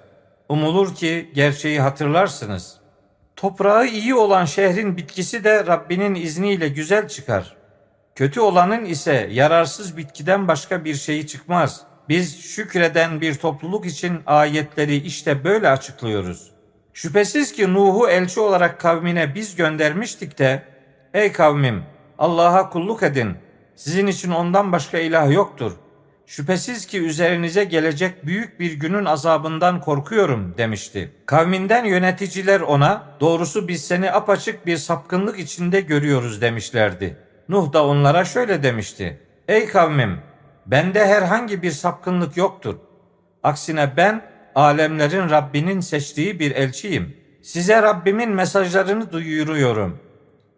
Umulur 0.50 0.96
ki 0.96 1.32
gerçeği 1.36 1.82
hatırlarsınız. 1.82 2.78
Toprağı 3.38 3.88
iyi 3.88 4.16
olan 4.16 4.46
şehrin 4.46 4.98
bitkisi 4.98 5.44
de 5.44 5.66
Rabbinin 5.66 6.16
izniyle 6.16 6.68
güzel 6.70 7.08
çıkar. 7.08 7.56
Kötü 8.16 8.40
olanın 8.40 8.86
ise 8.86 9.28
yararsız 9.32 9.98
bitkiden 9.98 10.48
başka 10.48 10.86
bir 10.86 10.96
şeyi 10.96 11.28
çıkmaz. 11.28 11.82
Biz 12.10 12.42
şükreden 12.42 13.22
bir 13.22 13.36
topluluk 13.36 13.86
için 13.86 14.20
ayetleri 14.26 14.96
işte 14.96 15.44
böyle 15.44 15.70
açıklıyoruz. 15.70 16.52
Şüphesiz 16.94 17.52
ki 17.54 17.74
Nuh'u 17.74 18.10
elçi 18.10 18.40
olarak 18.40 18.80
kavmine 18.80 19.36
biz 19.36 19.56
göndermiştik 19.56 20.40
de, 20.40 20.64
ey 21.14 21.32
kavmim 21.32 21.84
Allah'a 22.18 22.70
kulluk 22.70 23.04
edin. 23.04 23.38
Sizin 23.76 24.08
için 24.08 24.32
ondan 24.32 24.72
başka 24.72 24.98
ilah 24.98 25.32
yoktur. 25.32 25.72
Şüphesiz 26.28 26.86
ki 26.86 27.02
üzerinize 27.02 27.64
gelecek 27.64 28.26
büyük 28.26 28.60
bir 28.60 28.72
günün 28.72 29.06
azabından 29.06 29.82
korkuyorum 29.82 30.56
demişti. 30.58 31.12
Kavminden 31.26 31.86
yöneticiler 31.86 32.62
ona 32.62 33.04
doğrusu 33.20 33.68
biz 33.68 33.86
seni 33.88 34.12
apaçık 34.12 34.66
bir 34.66 34.78
sapkınlık 34.78 35.40
içinde 35.40 35.82
görüyoruz 35.82 36.42
demişlerdi. 36.42 37.18
Nuh 37.50 37.74
da 37.74 37.86
onlara 37.86 38.26
şöyle 38.26 38.64
demişti. 38.64 39.20
Ey 39.48 39.68
kavmim 39.68 40.18
bende 40.66 41.08
herhangi 41.08 41.62
bir 41.62 41.72
sapkınlık 41.72 42.38
yoktur. 42.38 42.76
Aksine 43.44 43.94
ben 43.98 44.22
alemlerin 44.56 45.30
Rabbinin 45.30 45.80
seçtiği 45.80 46.40
bir 46.40 46.52
elçiyim. 46.52 47.18
Size 47.42 47.82
Rabbimin 47.82 48.30
mesajlarını 48.30 49.12
duyuruyorum. 49.12 50.00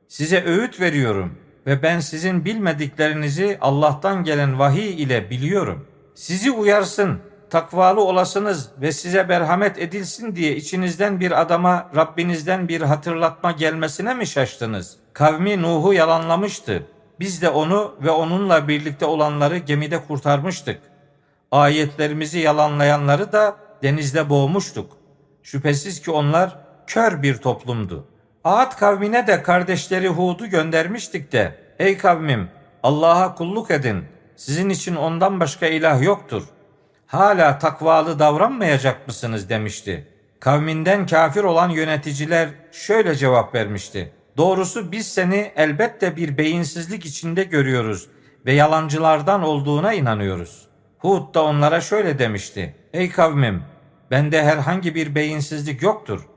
Size 0.08 0.44
öğüt 0.46 0.82
veriyorum 0.82 1.38
ve 1.68 1.84
ben 1.84 2.00
sizin 2.00 2.46
bilmediklerinizi 2.46 3.58
Allah'tan 3.62 4.24
gelen 4.24 4.60
vahiy 4.60 5.04
ile 5.04 5.30
biliyorum. 5.30 5.88
Sizi 6.16 6.52
uyarsın, 6.52 7.20
takvalı 7.50 8.02
olasınız 8.02 8.70
ve 8.82 8.92
size 8.92 9.24
merhamet 9.24 9.80
edilsin 9.80 10.36
diye 10.36 10.56
içinizden 10.56 11.20
bir 11.20 11.42
adama 11.42 11.90
Rabbinizden 11.96 12.68
bir 12.68 12.82
hatırlatma 12.82 13.52
gelmesine 13.52 14.14
mi 14.14 14.28
şaştınız? 14.28 14.98
Kavmi 15.14 15.62
Nuh'u 15.62 15.94
yalanlamıştı. 15.94 16.84
Biz 17.20 17.42
de 17.42 17.50
onu 17.50 17.96
ve 18.02 18.12
onunla 18.12 18.68
birlikte 18.68 19.06
olanları 19.06 19.58
gemide 19.58 20.06
kurtarmıştık. 20.08 20.82
Ayetlerimizi 21.52 22.40
yalanlayanları 22.40 23.32
da 23.32 23.56
denizde 23.84 24.30
boğmuştuk. 24.30 24.92
Şüphesiz 25.44 26.02
ki 26.02 26.12
onlar 26.12 26.58
kör 26.88 27.24
bir 27.24 27.38
toplumdu. 27.38 28.08
Ad 28.50 28.78
kavmine 28.78 29.28
de 29.28 29.44
kardeşleri 29.44 30.08
Hud'u 30.08 30.50
göndermiştik 30.50 31.32
de 31.32 31.56
ey 31.80 31.98
kavmim 31.98 32.50
Allah'a 32.84 33.36
kulluk 33.36 33.72
edin. 33.72 34.06
Sizin 34.36 34.70
için 34.70 34.96
ondan 34.96 35.40
başka 35.40 35.68
ilah 35.68 36.02
yoktur. 36.02 36.44
Hala 37.08 37.60
takvalı 37.60 38.20
davranmayacak 38.20 39.08
mısınız 39.08 39.50
demişti. 39.50 40.08
Kavminden 40.40 41.06
kafir 41.06 41.44
olan 41.44 41.70
yöneticiler 41.70 42.50
şöyle 42.72 43.16
cevap 43.16 43.56
vermişti. 43.56 44.14
Doğrusu 44.38 44.92
biz 44.92 45.14
seni 45.14 45.52
elbette 45.56 46.16
bir 46.16 46.38
beyinsizlik 46.38 47.06
içinde 47.06 47.44
görüyoruz 47.44 48.08
ve 48.46 48.54
yalancılardan 48.54 49.44
olduğuna 49.44 49.94
inanıyoruz. 49.94 50.68
Hud 51.00 51.36
da 51.36 51.44
onlara 51.44 51.82
şöyle 51.82 52.20
demişti. 52.20 52.76
Ey 52.94 53.10
kavmim 53.10 53.64
bende 54.12 54.44
herhangi 54.44 54.96
bir 54.96 55.16
beyinsizlik 55.16 55.82
yoktur. 55.82 56.28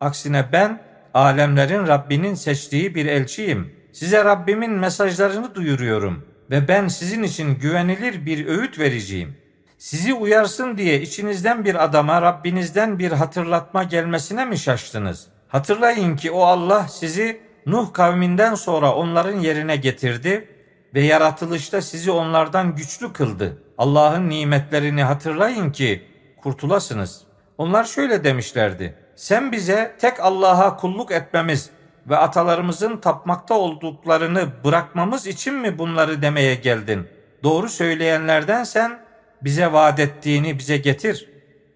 Aksine 0.00 0.52
ben 0.52 0.93
alemlerin 1.14 1.86
Rabbinin 1.86 2.34
seçtiği 2.34 2.94
bir 2.94 3.06
elçiyim. 3.06 3.72
Size 3.92 4.24
Rabbimin 4.24 4.72
mesajlarını 4.72 5.54
duyuruyorum 5.54 6.24
ve 6.50 6.68
ben 6.68 6.88
sizin 6.88 7.22
için 7.22 7.58
güvenilir 7.58 8.26
bir 8.26 8.46
öğüt 8.46 8.78
vereceğim. 8.78 9.36
Sizi 9.78 10.14
uyarsın 10.14 10.78
diye 10.78 11.00
içinizden 11.00 11.64
bir 11.64 11.84
adama 11.84 12.22
Rabbinizden 12.22 12.98
bir 12.98 13.12
hatırlatma 13.12 13.82
gelmesine 13.82 14.44
mi 14.44 14.58
şaştınız? 14.58 15.26
Hatırlayın 15.48 16.16
ki 16.16 16.30
o 16.30 16.42
Allah 16.42 16.88
sizi 16.88 17.40
Nuh 17.66 17.92
kavminden 17.92 18.54
sonra 18.54 18.94
onların 18.94 19.40
yerine 19.40 19.76
getirdi 19.76 20.48
ve 20.94 21.00
yaratılışta 21.00 21.82
sizi 21.82 22.10
onlardan 22.10 22.76
güçlü 22.76 23.12
kıldı. 23.12 23.62
Allah'ın 23.78 24.28
nimetlerini 24.28 25.02
hatırlayın 25.02 25.72
ki 25.72 26.02
kurtulasınız. 26.42 27.22
Onlar 27.58 27.84
şöyle 27.84 28.24
demişlerdi. 28.24 29.03
Sen 29.16 29.52
bize 29.52 29.96
tek 30.00 30.20
Allah'a 30.20 30.76
kulluk 30.76 31.12
etmemiz 31.12 31.70
ve 32.08 32.16
atalarımızın 32.16 32.96
tapmakta 32.96 33.54
olduklarını 33.54 34.48
bırakmamız 34.64 35.26
için 35.26 35.54
mi 35.54 35.78
bunları 35.78 36.22
demeye 36.22 36.54
geldin? 36.54 37.08
Doğru 37.42 37.68
söyleyenlerden 37.68 38.64
sen 38.64 38.98
bize 39.42 39.72
vaat 39.72 40.00
ettiğini 40.00 40.58
bize 40.58 40.76
getir. 40.76 41.28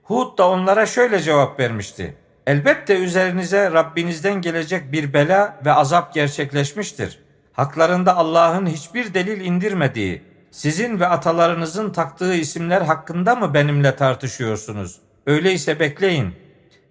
Hud 0.03 0.39
da 0.39 0.49
onlara 0.49 0.87
şöyle 0.87 1.21
cevap 1.21 1.61
vermişti. 1.61 2.17
Elbette 2.47 2.99
üzerinize 2.99 3.71
Rabbinizden 3.73 4.35
gelecek 4.35 4.93
bir 4.93 5.13
bela 5.13 5.57
ve 5.65 5.73
azap 5.73 6.15
gerçekleşmiştir. 6.15 7.19
Haklarında 7.53 8.17
Allah'ın 8.17 8.67
hiçbir 8.67 9.15
delil 9.15 9.41
indirmediği, 9.41 10.23
sizin 10.51 11.01
ve 11.01 11.07
atalarınızın 11.07 11.91
taktığı 11.91 12.35
isimler 12.35 12.81
hakkında 12.81 13.37
mı 13.37 13.55
benimle 13.55 13.97
tartışıyorsunuz? 13.97 14.97
Öyleyse 15.27 15.81
bekleyin. 15.81 16.35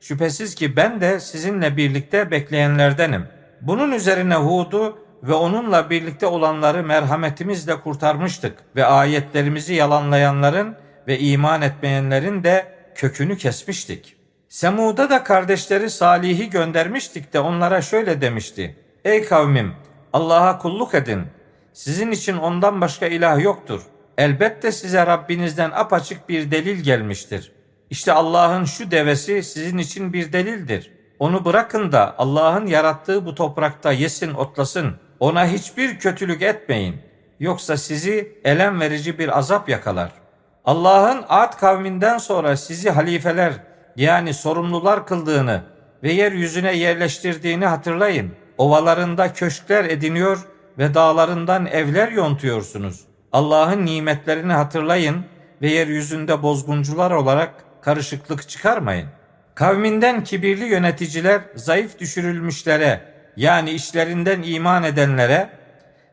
Şüphesiz 0.01 0.55
ki 0.55 0.75
ben 0.75 1.01
de 1.01 1.19
sizinle 1.19 1.77
birlikte 1.77 2.31
bekleyenlerdenim. 2.31 3.27
Bunun 3.61 3.91
üzerine 3.91 4.35
Hud'u 4.35 4.97
ve 5.23 5.33
onunla 5.33 5.89
birlikte 5.89 6.25
olanları 6.25 6.83
merhametimizle 6.83 7.79
kurtarmıştık 7.79 8.57
ve 8.75 8.85
ayetlerimizi 8.85 9.73
yalanlayanların 9.73 10.75
ve 11.07 11.19
iman 11.19 11.61
etmeyenlerin 11.61 12.43
de 12.43 12.65
kökünü 12.95 13.37
kesmiştik. 13.37 14.15
Semud'a 14.49 15.09
da 15.09 15.23
kardeşleri 15.23 15.89
Salih'i 15.89 16.49
göndermiştik 16.49 17.33
de 17.33 17.39
onlara 17.39 17.81
şöyle 17.81 18.21
demişti. 18.21 18.75
Ey 19.05 19.25
kavmim 19.25 19.73
Allah'a 20.13 20.57
kulluk 20.57 20.95
edin. 20.95 21.21
Sizin 21.73 22.11
için 22.11 22.37
ondan 22.37 22.81
başka 22.81 23.07
ilah 23.07 23.39
yoktur. 23.39 23.81
Elbette 24.17 24.71
size 24.71 25.05
Rabbinizden 25.05 25.71
apaçık 25.71 26.29
bir 26.29 26.51
delil 26.51 26.83
gelmiştir. 26.83 27.51
İşte 27.89 28.13
Allah'ın 28.13 28.65
şu 28.65 28.91
devesi 28.91 29.43
sizin 29.43 29.77
için 29.77 30.13
bir 30.13 30.33
delildir. 30.33 30.91
Onu 31.19 31.45
bırakın 31.45 31.91
da 31.91 32.15
Allah'ın 32.17 32.67
yarattığı 32.67 33.25
bu 33.25 33.35
toprakta 33.35 33.91
yesin, 33.91 34.33
otlasın. 34.33 34.95
Ona 35.19 35.47
hiçbir 35.47 35.99
kötülük 35.99 36.41
etmeyin. 36.41 36.95
Yoksa 37.39 37.77
sizi 37.77 38.39
elem 38.43 38.79
verici 38.79 39.19
bir 39.19 39.37
azap 39.37 39.69
yakalar. 39.69 40.11
Allah'ın 40.65 41.25
Ad 41.29 41.59
kavminden 41.59 42.17
sonra 42.17 42.57
sizi 42.57 42.89
halifeler 42.89 43.53
yani 43.95 44.33
sorumlular 44.33 45.07
kıldığını 45.07 45.61
ve 46.03 46.11
yeryüzüne 46.11 46.77
yerleştirdiğini 46.77 47.65
hatırlayın. 47.65 48.31
Ovalarında 48.57 49.33
köşkler 49.33 49.85
ediniyor 49.85 50.39
ve 50.77 50.93
dağlarından 50.93 51.65
evler 51.65 52.11
yontuyorsunuz. 52.11 53.01
Allah'ın 53.31 53.85
nimetlerini 53.85 54.53
hatırlayın 54.53 55.25
ve 55.61 55.69
yeryüzünde 55.69 56.43
bozguncular 56.43 57.11
olarak 57.11 57.66
karışıklık 57.81 58.49
çıkarmayın. 58.49 59.07
Kavminden 59.55 60.23
kibirli 60.23 60.65
yöneticiler 60.65 61.41
zayıf 61.55 61.99
düşürülmüşlere 61.99 63.01
yani 63.37 63.71
işlerinden 63.71 64.41
iman 64.41 64.83
edenlere 64.83 65.49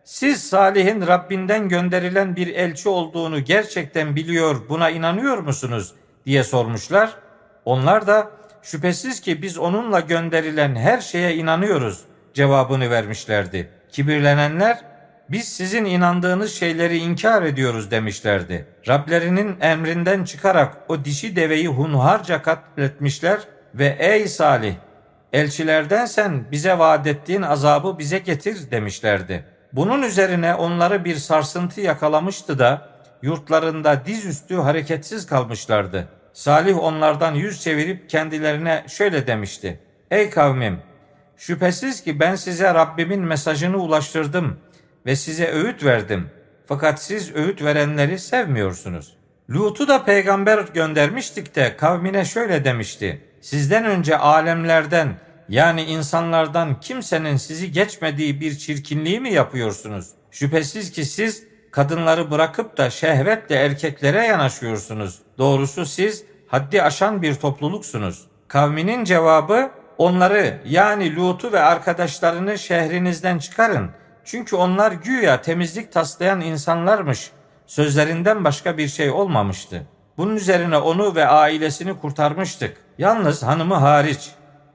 siz 0.04 0.48
Salih'in 0.48 1.06
Rabbinden 1.06 1.68
gönderilen 1.68 2.36
bir 2.36 2.54
elçi 2.54 2.88
olduğunu 2.88 3.44
gerçekten 3.44 4.16
biliyor 4.16 4.68
buna 4.68 4.90
inanıyor 4.90 5.38
musunuz 5.38 5.94
diye 6.26 6.44
sormuşlar. 6.44 7.16
Onlar 7.64 8.06
da 8.06 8.30
şüphesiz 8.62 9.20
ki 9.20 9.42
biz 9.42 9.58
onunla 9.58 10.00
gönderilen 10.00 10.76
her 10.76 11.00
şeye 11.00 11.34
inanıyoruz 11.34 12.00
cevabını 12.34 12.90
vermişlerdi. 12.90 13.68
Kibirlenenler 13.92 14.93
biz 15.28 15.48
sizin 15.48 15.84
inandığınız 15.84 16.54
şeyleri 16.54 16.98
inkar 16.98 17.42
ediyoruz 17.42 17.90
demişlerdi. 17.90 18.66
Rablerinin 18.88 19.56
emrinden 19.60 20.24
çıkarak 20.24 20.76
o 20.88 21.04
dişi 21.04 21.36
deveyi 21.36 21.68
hunharca 21.68 22.42
katletmişler 22.42 23.40
ve 23.74 23.96
ey 23.98 24.28
Salih 24.28 24.74
elçilerden 25.32 26.06
sen 26.06 26.44
bize 26.52 26.78
vaat 26.78 27.06
ettiğin 27.06 27.42
azabı 27.42 27.98
bize 27.98 28.18
getir 28.18 28.70
demişlerdi. 28.70 29.44
Bunun 29.72 30.02
üzerine 30.02 30.54
onları 30.54 31.04
bir 31.04 31.16
sarsıntı 31.16 31.80
yakalamıştı 31.80 32.58
da 32.58 32.88
yurtlarında 33.22 34.06
dizüstü 34.06 34.56
hareketsiz 34.56 35.26
kalmışlardı. 35.26 36.08
Salih 36.32 36.78
onlardan 36.78 37.34
yüz 37.34 37.62
çevirip 37.62 38.10
kendilerine 38.10 38.84
şöyle 38.88 39.26
demişti. 39.26 39.80
Ey 40.10 40.30
kavmim 40.30 40.78
şüphesiz 41.36 42.04
ki 42.04 42.20
ben 42.20 42.34
size 42.34 42.74
Rabbimin 42.74 43.20
mesajını 43.20 43.76
ulaştırdım 43.76 44.58
ve 45.06 45.16
size 45.16 45.46
öğüt 45.46 45.84
verdim. 45.84 46.30
Fakat 46.66 47.02
siz 47.02 47.34
öğüt 47.34 47.62
verenleri 47.62 48.18
sevmiyorsunuz. 48.18 49.16
Lut'u 49.50 49.88
da 49.88 50.04
peygamber 50.04 50.64
göndermiştik 50.74 51.56
de 51.56 51.76
kavmine 51.76 52.24
şöyle 52.24 52.64
demişti. 52.64 53.20
Sizden 53.40 53.84
önce 53.84 54.18
alemlerden 54.18 55.08
yani 55.48 55.82
insanlardan 55.82 56.80
kimsenin 56.80 57.36
sizi 57.36 57.72
geçmediği 57.72 58.40
bir 58.40 58.58
çirkinliği 58.58 59.20
mi 59.20 59.32
yapıyorsunuz? 59.32 60.06
Şüphesiz 60.30 60.92
ki 60.92 61.04
siz 61.04 61.44
kadınları 61.70 62.30
bırakıp 62.30 62.76
da 62.76 62.90
şehvetle 62.90 63.54
erkeklere 63.54 64.26
yanaşıyorsunuz. 64.26 65.18
Doğrusu 65.38 65.86
siz 65.86 66.24
haddi 66.46 66.82
aşan 66.82 67.22
bir 67.22 67.34
topluluksunuz. 67.34 68.26
Kavminin 68.48 69.04
cevabı 69.04 69.70
onları 69.98 70.60
yani 70.66 71.16
Lut'u 71.16 71.52
ve 71.52 71.60
arkadaşlarını 71.60 72.58
şehrinizden 72.58 73.38
çıkarın. 73.38 73.90
Çünkü 74.24 74.56
onlar 74.56 74.92
güya 74.92 75.42
temizlik 75.42 75.92
taslayan 75.92 76.40
insanlarmış. 76.40 77.30
Sözlerinden 77.66 78.44
başka 78.44 78.78
bir 78.78 78.88
şey 78.88 79.10
olmamıştı. 79.10 79.86
Bunun 80.16 80.36
üzerine 80.36 80.76
onu 80.76 81.14
ve 81.14 81.26
ailesini 81.26 81.98
kurtarmıştık. 81.98 82.76
Yalnız 82.98 83.42
hanımı 83.42 83.74
hariç. 83.74 84.30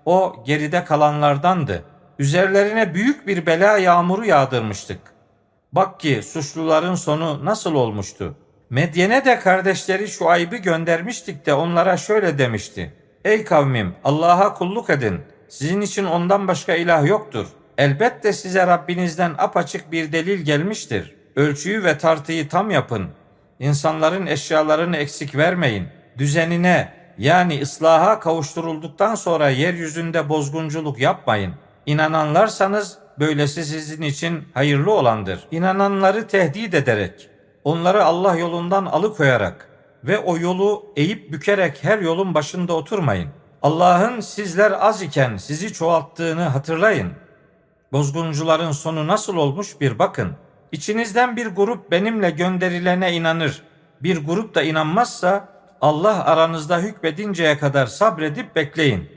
O 0.05 0.43
geride 0.45 0.85
kalanlardandı. 0.85 1.83
Üzerlerine 2.19 2.93
büyük 2.93 3.27
bir 3.27 3.45
bela 3.45 3.77
yağmuru 3.77 4.25
yağdırmıştık. 4.25 4.99
Bak 5.71 5.99
ki 5.99 6.23
suçluların 6.23 6.95
sonu 6.95 7.45
nasıl 7.45 7.75
olmuştu. 7.75 8.35
Medyen'e 8.69 9.25
de 9.25 9.39
kardeşleri 9.39 10.07
Şuayb'ı 10.07 10.55
göndermiştik 10.55 11.45
de 11.45 11.53
onlara 11.53 11.97
şöyle 11.97 12.37
demişti. 12.37 12.93
Ey 13.25 13.43
kavmim 13.43 13.95
Allah'a 14.03 14.53
kulluk 14.53 14.89
edin. 14.89 15.21
Sizin 15.49 15.81
için 15.81 16.05
ondan 16.05 16.47
başka 16.47 16.75
ilah 16.75 17.05
yoktur. 17.05 17.47
Elbette 17.79 18.33
size 18.33 18.67
Rabbinizden 18.67 19.35
apaçık 19.37 19.91
bir 19.91 20.11
delil 20.11 20.41
gelmiştir. 20.41 21.15
Ölçüyü 21.35 21.83
ve 21.83 21.97
tartıyı 21.97 22.49
tam 22.49 22.71
yapın. 22.71 23.07
İnsanların 23.59 24.25
eşyalarını 24.25 24.97
eksik 24.97 25.35
vermeyin. 25.35 25.87
Düzenine 26.17 26.93
yani 27.17 27.61
ıslaha 27.61 28.19
kavuşturulduktan 28.19 29.15
sonra 29.15 29.49
yeryüzünde 29.49 30.29
bozgunculuk 30.29 30.99
yapmayın. 30.99 31.53
İnananlarsanız 31.85 32.97
böylesi 33.19 33.65
sizin 33.65 34.01
için 34.01 34.43
hayırlı 34.53 34.93
olandır. 34.93 35.47
İnananları 35.51 36.27
tehdit 36.27 36.73
ederek, 36.73 37.29
onları 37.63 38.03
Allah 38.03 38.35
yolundan 38.35 38.85
alıkoyarak 38.85 39.69
ve 40.03 40.19
o 40.19 40.37
yolu 40.37 40.85
eğip 40.95 41.31
bükerek 41.31 41.83
her 41.83 41.99
yolun 41.99 42.33
başında 42.33 42.73
oturmayın. 42.73 43.29
Allah'ın 43.61 44.19
sizler 44.19 44.71
az 44.71 45.01
iken 45.01 45.37
sizi 45.37 45.73
çoğalttığını 45.73 46.43
hatırlayın. 46.43 47.11
Bozguncuların 47.91 48.71
sonu 48.71 49.07
nasıl 49.07 49.35
olmuş 49.35 49.81
bir 49.81 49.99
bakın. 49.99 50.35
İçinizden 50.71 51.37
bir 51.37 51.47
grup 51.47 51.91
benimle 51.91 52.29
gönderilene 52.29 53.13
inanır. 53.13 53.63
Bir 54.03 54.25
grup 54.25 54.55
da 54.55 54.63
inanmazsa 54.63 55.49
Allah 55.81 56.25
aranızda 56.25 56.79
hükmedinceye 56.79 57.57
kadar 57.57 57.87
sabredip 57.87 58.55
bekleyin. 58.55 59.09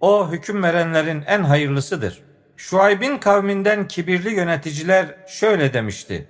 O 0.00 0.30
hüküm 0.32 0.62
verenlerin 0.62 1.24
en 1.26 1.42
hayırlısıdır. 1.42 2.22
Şuayb'in 2.56 3.18
kavminden 3.18 3.88
kibirli 3.88 4.34
yöneticiler 4.34 5.06
şöyle 5.28 5.74
demişti. 5.74 6.28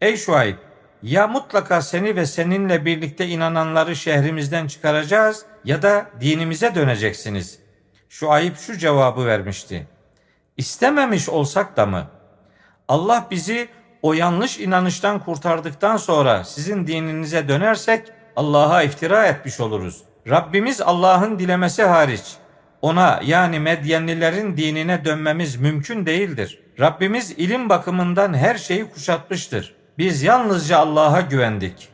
Ey 0.00 0.16
Şuayb 0.16 0.56
ya 1.02 1.26
mutlaka 1.26 1.82
seni 1.82 2.16
ve 2.16 2.26
seninle 2.26 2.84
birlikte 2.84 3.26
inananları 3.26 3.96
şehrimizden 3.96 4.66
çıkaracağız 4.66 5.44
ya 5.64 5.82
da 5.82 6.06
dinimize 6.20 6.74
döneceksiniz. 6.74 7.58
Şuayb 8.08 8.56
şu 8.56 8.78
cevabı 8.78 9.26
vermişti. 9.26 9.86
İstememiş 10.60 11.28
olsak 11.28 11.76
da 11.76 11.86
mı? 11.86 12.06
Allah 12.88 13.26
bizi 13.30 13.68
o 14.02 14.12
yanlış 14.12 14.58
inanıştan 14.58 15.18
kurtardıktan 15.18 15.96
sonra 15.96 16.44
sizin 16.44 16.86
dininize 16.86 17.48
dönersek 17.48 18.08
Allah'a 18.36 18.82
iftira 18.82 19.26
etmiş 19.26 19.60
oluruz. 19.60 20.02
Rabbimiz 20.28 20.80
Allah'ın 20.80 21.38
dilemesi 21.38 21.82
hariç 21.82 22.22
ona 22.82 23.20
yani 23.24 23.60
Medyenlilerin 23.60 24.56
dinine 24.56 25.04
dönmemiz 25.04 25.56
mümkün 25.56 26.06
değildir. 26.06 26.62
Rabbimiz 26.80 27.30
ilim 27.30 27.68
bakımından 27.68 28.34
her 28.34 28.58
şeyi 28.58 28.90
kuşatmıştır. 28.90 29.74
Biz 29.98 30.22
yalnızca 30.22 30.78
Allah'a 30.78 31.20
güvendik. 31.20 31.88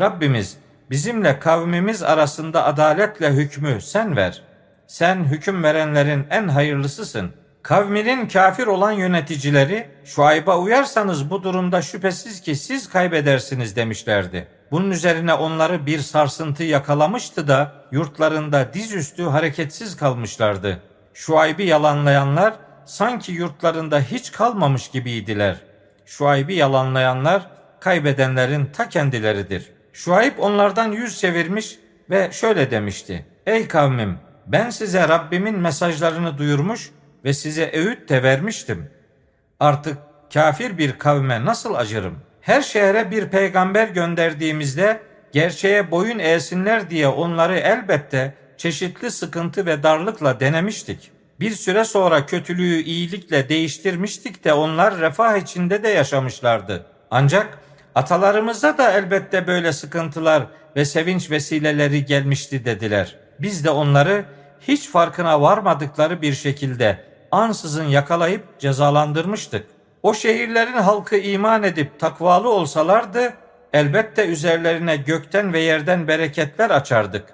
Rabbimiz 0.00 0.56
bizimle 0.90 1.38
kavmimiz 1.38 2.02
arasında 2.02 2.64
adaletle 2.64 3.30
hükmü 3.30 3.80
sen 3.80 4.16
ver. 4.16 4.42
Sen 4.86 5.24
hüküm 5.24 5.62
verenlerin 5.62 6.26
en 6.30 6.48
hayırlısısın. 6.48 7.43
Kavminin 7.64 8.28
kafir 8.28 8.66
olan 8.66 8.92
yöneticileri 8.92 9.86
Şuayb'a 10.04 10.58
uyarsanız 10.58 11.30
bu 11.30 11.42
durumda 11.42 11.82
şüphesiz 11.82 12.40
ki 12.40 12.56
siz 12.56 12.88
kaybedersiniz 12.88 13.76
demişlerdi. 13.76 14.48
Bunun 14.70 14.90
üzerine 14.90 15.34
onları 15.34 15.86
bir 15.86 15.98
sarsıntı 15.98 16.62
yakalamıştı 16.62 17.48
da 17.48 17.72
yurtlarında 17.92 18.74
dizüstü 18.74 19.22
hareketsiz 19.22 19.96
kalmışlardı. 19.96 20.82
Şuayb'i 21.14 21.64
yalanlayanlar 21.64 22.54
sanki 22.84 23.32
yurtlarında 23.32 24.00
hiç 24.00 24.32
kalmamış 24.32 24.88
gibiydiler. 24.88 25.56
Şuayb'i 26.06 26.54
yalanlayanlar 26.54 27.46
kaybedenlerin 27.80 28.66
ta 28.66 28.88
kendileridir. 28.88 29.72
Şuayb 29.92 30.38
onlardan 30.38 30.92
yüz 30.92 31.20
çevirmiş 31.20 31.78
ve 32.10 32.28
şöyle 32.32 32.70
demişti. 32.70 33.26
Ey 33.46 33.68
kavmim 33.68 34.18
ben 34.46 34.70
size 34.70 35.08
Rabbimin 35.08 35.58
mesajlarını 35.58 36.38
duyurmuş 36.38 36.90
ve 37.24 37.32
size 37.32 37.70
öğüt 37.74 38.08
de 38.08 38.22
vermiştim. 38.22 38.90
Artık 39.60 39.98
kafir 40.34 40.78
bir 40.78 40.98
kavme 40.98 41.44
nasıl 41.44 41.74
acırım? 41.74 42.18
Her 42.40 42.62
şehre 42.62 43.10
bir 43.10 43.28
peygamber 43.28 43.88
gönderdiğimizde 43.88 45.00
gerçeğe 45.32 45.90
boyun 45.90 46.18
eğsinler 46.18 46.90
diye 46.90 47.08
onları 47.08 47.56
elbette 47.56 48.34
çeşitli 48.56 49.10
sıkıntı 49.10 49.66
ve 49.66 49.82
darlıkla 49.82 50.40
denemiştik. 50.40 51.10
Bir 51.40 51.50
süre 51.50 51.84
sonra 51.84 52.26
kötülüğü 52.26 52.82
iyilikle 52.82 53.48
değiştirmiştik 53.48 54.44
de 54.44 54.52
onlar 54.52 54.98
refah 54.98 55.36
içinde 55.36 55.82
de 55.82 55.88
yaşamışlardı. 55.88 56.86
Ancak 57.10 57.58
atalarımızda 57.94 58.78
da 58.78 58.92
elbette 58.92 59.46
böyle 59.46 59.72
sıkıntılar 59.72 60.46
ve 60.76 60.84
sevinç 60.84 61.30
vesileleri 61.30 62.04
gelmişti 62.04 62.64
dediler. 62.64 63.16
Biz 63.40 63.64
de 63.64 63.70
onları 63.70 64.24
hiç 64.60 64.88
farkına 64.88 65.40
varmadıkları 65.40 66.22
bir 66.22 66.32
şekilde 66.32 67.04
ansızın 67.36 67.84
yakalayıp 67.84 68.58
cezalandırmıştık. 68.58 69.66
O 70.02 70.14
şehirlerin 70.14 70.72
halkı 70.72 71.16
iman 71.16 71.62
edip 71.62 72.00
takvalı 72.00 72.48
olsalardı 72.48 73.34
elbette 73.72 74.26
üzerlerine 74.26 74.96
gökten 74.96 75.52
ve 75.52 75.60
yerden 75.60 76.08
bereketler 76.08 76.70
açardık. 76.70 77.24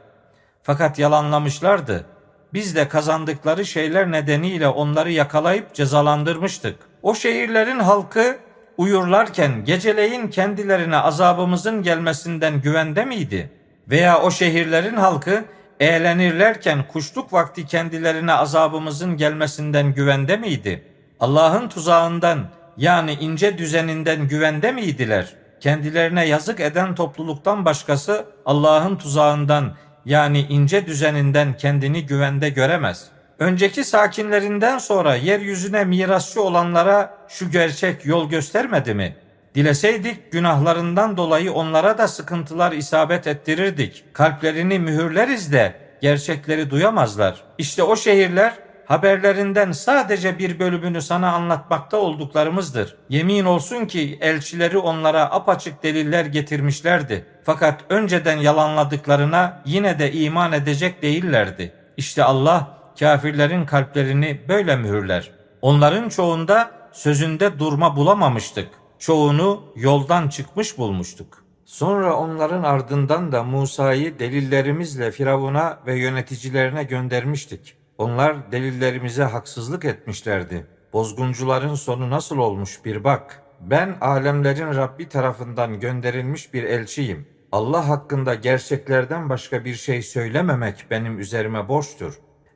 Fakat 0.62 0.98
yalanlamışlardı. 0.98 2.04
Biz 2.52 2.76
de 2.76 2.88
kazandıkları 2.88 3.66
şeyler 3.66 4.12
nedeniyle 4.12 4.68
onları 4.68 5.12
yakalayıp 5.12 5.74
cezalandırmıştık. 5.74 6.76
O 7.02 7.14
şehirlerin 7.14 7.78
halkı 7.78 8.38
uyurlarken 8.76 9.64
geceleyin 9.64 10.28
kendilerine 10.28 10.96
azabımızın 10.96 11.82
gelmesinden 11.82 12.60
güvende 12.60 13.04
miydi? 13.04 13.50
Veya 13.88 14.22
o 14.22 14.30
şehirlerin 14.30 14.96
halkı 14.96 15.44
eğlenirlerken 15.81 16.88
kuşluk 16.88 17.33
vakti 17.33 17.66
kendilerine 17.66 18.33
azabımızın 18.33 19.16
gelmesinden 19.16 19.95
güvende 19.95 20.37
miydi? 20.37 20.85
Allah'ın 21.21 21.69
tuzağından 21.69 22.47
yani 22.77 23.12
ince 23.12 23.59
düzeninden 23.59 24.29
güvende 24.29 24.73
miydiler? 24.73 25.35
Kendilerine 25.61 26.27
yazık 26.27 26.61
eden 26.61 26.95
topluluktan 26.95 27.64
başkası 27.64 28.27
Allah'ın 28.47 28.97
tuzağından 28.97 29.75
yani 30.05 30.40
ince 30.40 30.87
düzeninden 30.87 31.57
kendini 31.57 32.07
güvende 32.07 32.51
göremez. 32.51 33.07
Önceki 33.38 33.85
sakinlerinden 33.85 34.79
sonra 34.79 35.14
yeryüzüne 35.14 35.85
mirasçı 35.85 36.43
olanlara 36.43 37.19
şu 37.29 37.51
gerçek 37.51 38.07
yol 38.07 38.31
göstermedi 38.31 38.95
mi? 38.95 39.16
Dileseydik 39.54 40.32
günahlarından 40.32 41.16
dolayı 41.16 41.52
onlara 41.52 41.98
da 41.98 42.08
sıkıntılar 42.08 42.72
isabet 42.72 43.26
ettirirdik. 43.26 44.04
Kalplerini 44.12 44.78
mühürleriz 44.78 45.52
de 45.52 45.74
gerçekleri 46.02 46.70
duyamazlar. 46.70 47.42
İşte 47.58 47.82
o 47.82 47.96
şehirler 47.96 48.54
haberlerinden 48.86 49.72
sadece 49.72 50.38
bir 50.38 50.58
bölümünü 50.58 51.02
sana 51.02 51.32
anlatmakta 51.32 51.96
olduklarımızdır. 51.96 52.96
Yemin 53.08 53.44
olsun 53.44 53.86
ki 53.86 54.18
elçileri 54.20 54.78
onlara 54.78 55.30
apaçık 55.30 55.82
deliller 55.82 56.24
getirmişlerdi. 56.24 57.24
Fakat 57.44 57.80
önceden 57.88 58.36
yalanladıklarına 58.36 59.62
yine 59.66 59.98
de 59.98 60.12
iman 60.12 60.52
edecek 60.52 61.02
değillerdi. 61.02 61.72
İşte 61.96 62.24
Allah 62.24 62.78
kafirlerin 62.98 63.66
kalplerini 63.66 64.40
böyle 64.48 64.76
mühürler. 64.76 65.30
Onların 65.62 66.08
çoğunda 66.08 66.70
sözünde 66.92 67.58
durma 67.58 67.96
bulamamıştık. 67.96 68.80
Çoğunu 69.00 69.62
yoldan 69.76 70.28
çıkmış 70.28 70.78
bulmuştuk. 70.78 71.44
Sonra 71.64 72.16
onların 72.16 72.62
ardından 72.62 73.32
da 73.32 73.42
Musa'yı 73.42 74.18
delillerimizle 74.18 75.10
Firavun'a 75.10 75.78
ve 75.86 75.98
yöneticilerine 75.98 76.84
göndermiştik. 76.84 77.76
Onlar 77.98 78.52
delillerimize 78.52 79.24
haksızlık 79.24 79.84
etmişlerdi. 79.84 80.66
Bozguncuların 80.92 81.74
sonu 81.74 82.10
nasıl 82.10 82.38
olmuş 82.38 82.84
bir 82.84 83.04
bak. 83.04 83.42
Ben 83.60 83.96
alemlerin 84.00 84.76
Rabbi 84.76 85.08
tarafından 85.08 85.80
gönderilmiş 85.80 86.54
bir 86.54 86.64
elçiyim. 86.64 87.26
Allah 87.52 87.88
hakkında 87.88 88.34
gerçeklerden 88.34 89.28
başka 89.28 89.64
bir 89.64 89.74
şey 89.74 90.02
söylememek 90.02 90.86
benim 90.90 91.18
üzerime 91.18 91.68
borçtur. 91.68 92.14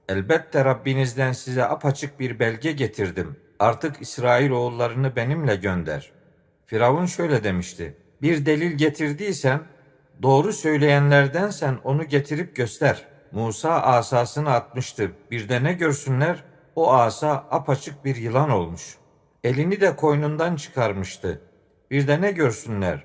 Elbette 0.09 0.64
Rabbinizden 0.64 1.33
size 1.33 1.64
apaçık 1.64 2.20
bir 2.20 2.38
belge 2.38 2.72
getirdim. 2.72 3.37
Artık 3.59 4.02
İsrail 4.02 4.50
oğullarını 4.50 5.16
benimle 5.16 5.57
gönder. 5.57 6.24
Firavun 6.66 7.07
şöyle 7.07 7.44
demişti. 7.44 7.96
Bir 8.22 8.46
delil 8.46 8.72
getirdiysen, 8.72 9.61
doğru 10.22 10.53
söyleyenlerden 10.53 11.50
sen 11.50 11.79
onu 11.85 12.05
getirip 12.05 12.57
göster.'' 12.57 13.14
Musa 13.35 13.70
asasını 13.70 14.50
atmıştı. 14.50 15.12
Bir 15.31 15.48
de 15.48 15.64
ne 15.64 15.72
görsünler? 15.72 16.44
O 16.77 16.92
asa 16.92 17.46
apaçık 17.50 18.05
bir 18.05 18.16
yılan 18.16 18.50
olmuş. 18.50 18.96
Elini 19.44 19.81
de 19.81 19.96
koynundan 19.96 20.57
çıkarmıştı. 20.57 21.40
Bir 21.90 22.09
de 22.09 22.20
ne 22.20 22.33
görsünler? 22.33 23.05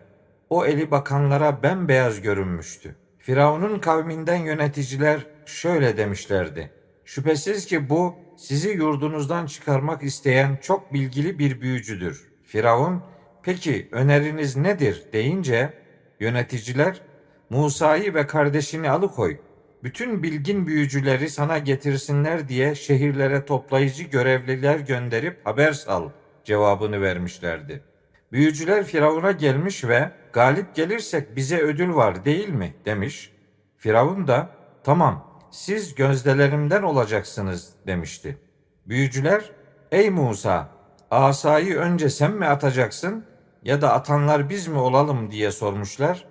O 0.50 0.66
eli 0.66 0.92
bakanlara 0.92 1.64
bembeyaz 1.64 2.22
görünmüştü. 2.22 2.96
Firavun'un 3.18 3.80
kavminden 3.80 4.36
yöneticiler 4.38 5.26
şöyle 5.46 5.98
demişlerdi. 5.98 6.72
Şüphesiz 7.06 7.66
ki 7.66 7.90
bu 7.90 8.16
sizi 8.38 8.70
yurdunuzdan 8.70 9.46
çıkarmak 9.46 10.04
isteyen 10.04 10.60
çok 10.62 10.94
bilgili 10.94 11.40
bir 11.40 11.62
büyücüdür. 11.62 12.32
Firavun, 12.44 13.04
peki 13.44 13.90
öneriniz 13.92 14.56
nedir 14.56 15.04
deyince 15.14 15.74
yöneticiler 16.20 17.02
Musa'yı 17.50 18.14
ve 18.14 18.28
kardeşini 18.28 18.90
alıkoy 18.90 19.38
bütün 19.84 20.24
bilgin 20.24 20.68
büyücüleri 20.68 21.30
sana 21.30 21.58
getirsinler 21.58 22.48
diye 22.48 22.76
şehirlere 22.76 23.46
toplayıcı 23.46 24.04
görevliler 24.04 24.80
gönderip 24.80 25.46
haber 25.46 25.74
sal 25.74 26.10
cevabını 26.44 27.02
vermişlerdi. 27.02 27.84
Büyücüler 28.32 28.84
Firavun'a 28.84 29.32
gelmiş 29.32 29.84
ve 29.84 30.12
galip 30.34 30.76
gelirsek 30.76 31.36
bize 31.36 31.58
ödül 31.58 31.94
var 31.94 32.26
değil 32.26 32.50
mi 32.50 32.74
demiş. 32.86 33.34
Firavun 33.78 34.28
da 34.28 34.50
tamam 34.84 35.42
siz 35.52 35.96
gözdelerimden 35.96 36.84
olacaksınız 36.84 37.74
demişti. 37.88 38.38
Büyücüler 38.86 39.52
ey 39.92 40.10
Musa 40.10 40.70
asayı 41.12 41.78
önce 41.78 42.10
sen 42.10 42.32
mi 42.32 42.46
atacaksın 42.46 43.26
ya 43.64 43.82
da 43.82 43.94
atanlar 43.94 44.50
biz 44.50 44.68
mi 44.68 44.80
olalım 44.80 45.32
diye 45.32 45.52
sormuşlar. 45.52 46.26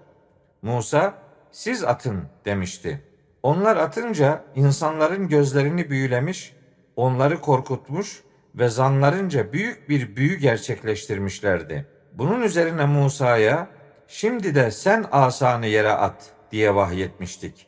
Musa 0.62 1.14
siz 1.50 1.84
atın 1.84 2.24
demişti. 2.44 3.02
Onlar 3.42 3.76
atınca 3.76 4.44
insanların 4.54 5.28
gözlerini 5.28 5.90
büyülemiş, 5.90 6.56
onları 6.96 7.40
korkutmuş 7.40 8.22
ve 8.54 8.68
zanlarınca 8.68 9.52
büyük 9.52 9.88
bir 9.88 10.16
büyü 10.16 10.38
gerçekleştirmişlerdi. 10.38 11.86
Bunun 12.12 12.42
üzerine 12.42 12.86
Musa'ya 12.86 13.68
şimdi 14.06 14.54
de 14.54 14.70
sen 14.70 15.04
asanı 15.12 15.66
yere 15.66 15.92
at 15.92 16.30
diye 16.52 16.74
vahyetmiştik. 16.74 17.66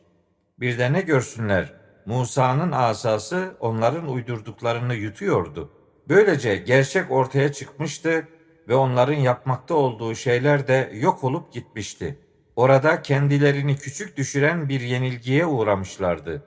Bir 0.59 0.79
de 0.79 0.93
ne 0.93 1.01
görsünler 1.01 1.73
Musa'nın 2.05 2.71
asası 2.71 3.55
onların 3.59 4.07
uydurduklarını 4.09 4.95
yutuyordu. 4.95 5.71
Böylece 6.09 6.55
gerçek 6.55 7.11
ortaya 7.11 7.53
çıkmıştı 7.53 8.27
ve 8.67 8.75
onların 8.75 9.13
yapmakta 9.13 9.75
olduğu 9.75 10.15
şeyler 10.15 10.67
de 10.67 10.91
yok 10.93 11.23
olup 11.23 11.53
gitmişti. 11.53 12.19
Orada 12.55 13.01
kendilerini 13.01 13.75
küçük 13.75 14.17
düşüren 14.17 14.69
bir 14.69 14.81
yenilgiye 14.81 15.45
uğramışlardı. 15.45 16.43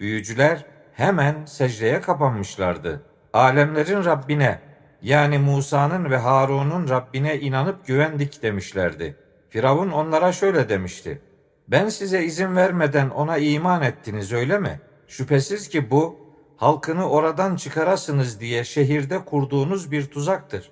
Büyücüler 0.00 0.66
hemen 0.92 1.44
secdeye 1.44 2.00
kapanmışlardı. 2.00 3.02
Alemlerin 3.32 4.04
Rabbine 4.04 4.60
yani 5.02 5.38
Musa'nın 5.38 6.10
ve 6.10 6.16
Harun'un 6.16 6.88
Rabbine 6.88 7.40
inanıp 7.40 7.86
güvendik 7.86 8.42
demişlerdi. 8.42 9.16
Firavun 9.48 9.90
onlara 9.90 10.32
şöyle 10.32 10.68
demişti. 10.68 11.20
Ben 11.68 11.88
size 11.88 12.24
izin 12.24 12.56
vermeden 12.56 13.10
ona 13.10 13.38
iman 13.38 13.82
ettiniz 13.82 14.32
öyle 14.32 14.58
mi? 14.58 14.80
Şüphesiz 15.08 15.68
ki 15.68 15.90
bu 15.90 16.16
halkını 16.56 17.08
oradan 17.08 17.56
çıkarasınız 17.56 18.40
diye 18.40 18.64
şehirde 18.64 19.24
kurduğunuz 19.24 19.90
bir 19.90 20.06
tuzaktır. 20.06 20.70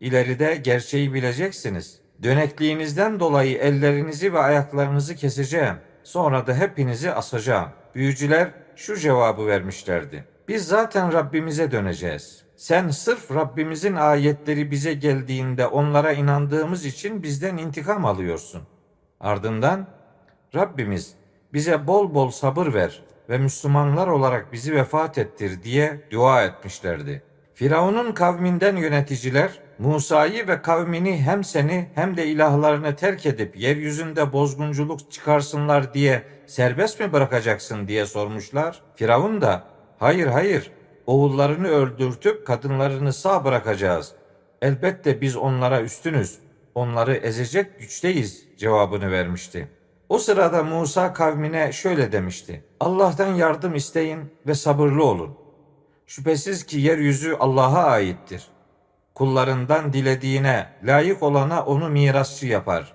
İleride 0.00 0.56
gerçeği 0.56 1.14
bileceksiniz. 1.14 2.00
Dönekliğinizden 2.22 3.20
dolayı 3.20 3.58
ellerinizi 3.58 4.32
ve 4.32 4.38
ayaklarınızı 4.38 5.14
keseceğim. 5.14 5.74
Sonra 6.02 6.46
da 6.46 6.54
hepinizi 6.54 7.12
asacağım. 7.12 7.68
Büyücüler 7.94 8.50
şu 8.76 8.96
cevabı 8.96 9.46
vermişlerdi. 9.46 10.24
Biz 10.48 10.66
zaten 10.66 11.12
Rabbimize 11.12 11.70
döneceğiz. 11.70 12.42
Sen 12.56 12.88
sırf 12.88 13.30
Rabbimizin 13.30 13.94
ayetleri 13.94 14.70
bize 14.70 14.94
geldiğinde 14.94 15.66
onlara 15.66 16.12
inandığımız 16.12 16.84
için 16.84 17.22
bizden 17.22 17.56
intikam 17.56 18.04
alıyorsun. 18.04 18.62
Ardından 19.20 19.86
Rabbimiz 20.54 21.14
bize 21.52 21.86
bol 21.86 22.14
bol 22.14 22.30
sabır 22.30 22.74
ver 22.74 23.02
ve 23.28 23.38
Müslümanlar 23.38 24.08
olarak 24.08 24.52
bizi 24.52 24.74
vefat 24.74 25.18
ettir 25.18 25.62
diye 25.62 26.00
dua 26.10 26.44
etmişlerdi. 26.44 27.22
Firavun'un 27.54 28.12
kavminden 28.12 28.76
yöneticiler 28.76 29.60
Musa'yı 29.80 30.48
ve 30.48 30.62
kavmini 30.62 31.22
hem 31.22 31.44
seni 31.44 31.88
hem 31.94 32.16
de 32.16 32.26
ilahlarını 32.26 32.96
terk 32.96 33.26
edip 33.26 33.56
yeryüzünde 33.56 34.32
bozgunculuk 34.32 35.12
çıkarsınlar 35.12 35.94
diye 35.94 36.22
serbest 36.46 37.00
mi 37.00 37.12
bırakacaksın 37.12 37.88
diye 37.88 38.06
sormuşlar. 38.06 38.82
Firavun 38.96 39.40
da 39.40 39.64
hayır 39.98 40.26
hayır 40.26 40.70
oğullarını 41.06 41.68
öldürtüp 41.68 42.46
kadınlarını 42.46 43.12
sağ 43.12 43.44
bırakacağız. 43.44 44.12
Elbette 44.62 45.20
biz 45.20 45.36
onlara 45.36 45.80
üstünüz. 45.82 46.38
Onları 46.74 47.14
ezecek 47.14 47.78
güçteyiz 47.78 48.44
cevabını 48.56 49.10
vermişti. 49.10 49.68
O 50.08 50.18
sırada 50.18 50.62
Musa 50.62 51.12
kavmine 51.12 51.72
şöyle 51.72 52.12
demişti. 52.12 52.64
Allah'tan 52.80 53.34
yardım 53.34 53.74
isteyin 53.74 54.20
ve 54.46 54.54
sabırlı 54.54 55.04
olun. 55.04 55.38
Şüphesiz 56.06 56.66
ki 56.66 56.80
yeryüzü 56.80 57.36
Allah'a 57.40 57.84
aittir. 57.84 58.50
Kullarından 59.20 59.92
dilediğine, 59.92 60.66
layık 60.84 61.22
olana 61.22 61.64
onu 61.64 61.88
mirasçı 61.88 62.46
yapar. 62.46 62.92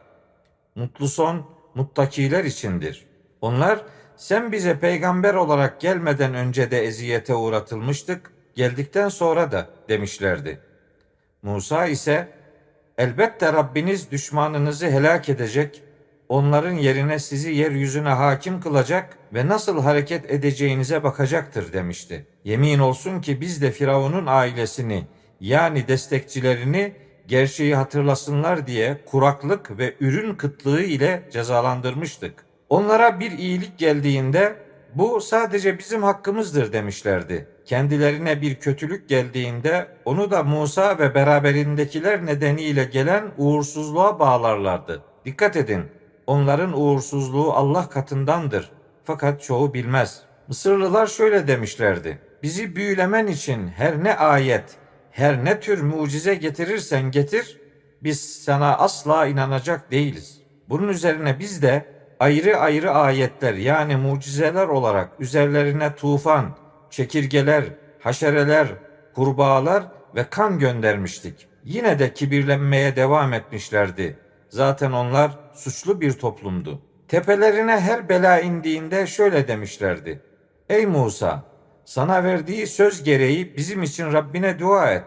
Mutlu 0.75 1.07
son 1.07 1.45
muttakiler 1.75 2.43
içindir. 2.43 3.05
Onlar 3.41 3.81
sen 4.17 4.51
bize 4.51 4.79
peygamber 4.79 5.33
olarak 5.33 5.81
gelmeden 5.81 6.33
önce 6.33 6.71
de 6.71 6.85
eziyete 6.85 7.35
uğratılmıştık, 7.35 8.33
geldikten 8.55 9.09
sonra 9.09 9.51
da 9.51 9.69
demişlerdi. 9.89 10.59
Musa 11.41 11.85
ise 11.85 12.27
elbette 12.97 13.53
Rabbiniz 13.53 14.11
düşmanınızı 14.11 14.85
helak 14.85 15.29
edecek, 15.29 15.83
onların 16.29 16.73
yerine 16.73 17.19
sizi 17.19 17.51
yeryüzüne 17.51 18.09
hakim 18.09 18.61
kılacak 18.61 19.17
ve 19.33 19.47
nasıl 19.47 19.81
hareket 19.81 20.31
edeceğinize 20.31 21.03
bakacaktır 21.03 21.73
demişti. 21.73 22.25
Yemin 22.43 22.79
olsun 22.79 23.21
ki 23.21 23.41
biz 23.41 23.61
de 23.61 23.71
Firavun'un 23.71 24.25
ailesini 24.27 25.05
yani 25.39 25.87
destekçilerini 25.87 26.93
gerçeği 27.27 27.75
hatırlasınlar 27.75 28.67
diye 28.67 29.01
kuraklık 29.05 29.77
ve 29.77 29.95
ürün 29.99 30.35
kıtlığı 30.35 30.81
ile 30.81 31.29
cezalandırmıştık. 31.31 32.45
Onlara 32.69 33.19
bir 33.19 33.31
iyilik 33.31 33.77
geldiğinde 33.77 34.55
bu 34.95 35.21
sadece 35.21 35.79
bizim 35.79 36.03
hakkımızdır 36.03 36.73
demişlerdi. 36.73 37.47
Kendilerine 37.65 38.41
bir 38.41 38.55
kötülük 38.55 39.09
geldiğinde 39.09 39.87
onu 40.05 40.31
da 40.31 40.43
Musa 40.43 40.99
ve 40.99 41.15
beraberindekiler 41.15 42.25
nedeniyle 42.25 42.83
gelen 42.83 43.23
uğursuzluğa 43.37 44.19
bağlarlardı. 44.19 45.01
Dikkat 45.25 45.55
edin, 45.55 45.83
onların 46.27 46.79
uğursuzluğu 46.79 47.53
Allah 47.53 47.89
katındandır. 47.89 48.71
Fakat 49.03 49.41
çoğu 49.43 49.73
bilmez. 49.73 50.21
Mısırlılar 50.47 51.07
şöyle 51.07 51.47
demişlerdi. 51.47 52.19
Bizi 52.43 52.75
büyülemen 52.75 53.27
için 53.27 53.67
her 53.67 54.03
ne 54.03 54.15
ayet, 54.15 54.63
her 55.15 55.45
ne 55.45 55.59
tür 55.59 55.81
mucize 55.81 56.35
getirirsen 56.35 57.11
getir, 57.11 57.59
biz 58.03 58.43
sana 58.43 58.77
asla 58.77 59.25
inanacak 59.27 59.91
değiliz. 59.91 60.41
Bunun 60.69 60.87
üzerine 60.87 61.39
biz 61.39 61.61
de 61.61 61.85
ayrı 62.19 62.57
ayrı 62.57 62.91
ayetler 62.91 63.53
yani 63.53 63.95
mucizeler 63.95 64.67
olarak 64.67 65.09
üzerlerine 65.19 65.95
tufan, 65.95 66.57
çekirgeler, 66.89 67.63
haşereler, 67.99 68.67
kurbağalar 69.15 69.83
ve 70.15 70.23
kan 70.29 70.59
göndermiştik. 70.59 71.47
Yine 71.63 71.99
de 71.99 72.13
kibirlenmeye 72.13 72.95
devam 72.95 73.33
etmişlerdi. 73.33 74.17
Zaten 74.49 74.91
onlar 74.91 75.31
suçlu 75.53 76.01
bir 76.01 76.11
toplumdu. 76.11 76.81
Tepelerine 77.07 77.79
her 77.79 78.09
bela 78.09 78.39
indiğinde 78.39 79.07
şöyle 79.07 79.47
demişlerdi. 79.47 80.21
Ey 80.69 80.85
Musa! 80.85 81.54
Sana 81.85 82.23
verdiği 82.23 82.67
söz 82.67 83.03
gereği 83.03 83.57
bizim 83.57 83.83
için 83.83 84.13
Rabbine 84.13 84.59
dua 84.59 84.91
et. 84.91 85.05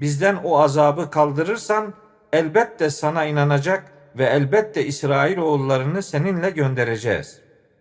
Bizden 0.00 0.36
o 0.44 0.58
azabı 0.60 1.10
kaldırırsan 1.10 1.94
elbette 2.32 2.90
sana 2.90 3.24
inanacak 3.24 3.92
ve 4.18 4.24
elbette 4.24 4.84
İsrail 4.86 5.38
oğullarını 5.38 6.02
seninle 6.02 6.50
göndereceğiz. 6.50 7.40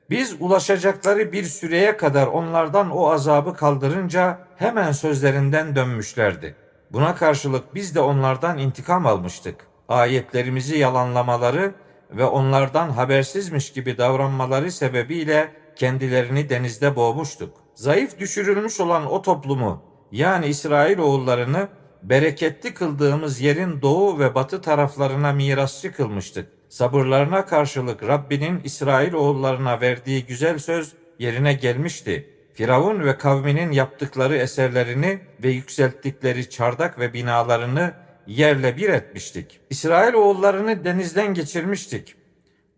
Biz 0.09 0.35
ulaşacakları 0.39 1.31
bir 1.31 1.43
süreye 1.43 1.97
kadar 1.97 2.27
onlardan 2.27 2.91
o 2.91 3.09
azabı 3.09 3.53
kaldırınca 3.53 4.39
hemen 4.57 4.91
sözlerinden 4.91 5.75
dönmüşlerdi. 5.75 6.55
Buna 6.91 7.15
karşılık 7.15 7.75
biz 7.75 7.95
de 7.95 7.99
onlardan 7.99 8.57
intikam 8.57 9.05
almıştık. 9.05 9.55
Ayetlerimizi 9.89 10.77
yalanlamaları 10.77 11.73
ve 12.11 12.25
onlardan 12.25 12.89
habersizmiş 12.89 13.73
gibi 13.73 13.97
davranmaları 13.97 14.71
sebebiyle 14.71 15.51
kendilerini 15.75 16.49
denizde 16.49 16.95
boğmuştuk. 16.95 17.60
Zayıf 17.75 18.19
düşürülmüş 18.19 18.79
olan 18.79 19.11
o 19.11 19.21
toplumu 19.21 19.83
yani 20.11 20.47
İsrail 20.47 20.97
oğullarını 20.97 21.67
bereketli 22.03 22.73
kıldığımız 22.73 23.41
yerin 23.41 23.81
doğu 23.81 24.19
ve 24.19 24.35
batı 24.35 24.61
taraflarına 24.61 25.33
mirasçı 25.33 25.91
kılmıştık. 25.91 26.49
Sabırlarına 26.69 27.45
karşılık 27.45 28.03
Rabbinin 28.03 28.61
İsrail 28.63 29.13
oğullarına 29.13 29.81
verdiği 29.81 30.25
güzel 30.25 30.59
söz 30.59 30.93
yerine 31.19 31.53
gelmişti. 31.53 32.29
Firavun 32.53 33.03
ve 33.03 33.17
kavminin 33.17 33.71
yaptıkları 33.71 34.37
eserlerini 34.37 35.19
ve 35.43 35.49
yükselttikleri 35.49 36.49
çardak 36.49 36.99
ve 36.99 37.13
binalarını 37.13 37.93
yerle 38.27 38.77
bir 38.77 38.89
etmiştik. 38.89 39.59
İsrail 39.69 40.13
oğullarını 40.13 40.85
denizden 40.85 41.33
geçirmiştik. 41.33 42.15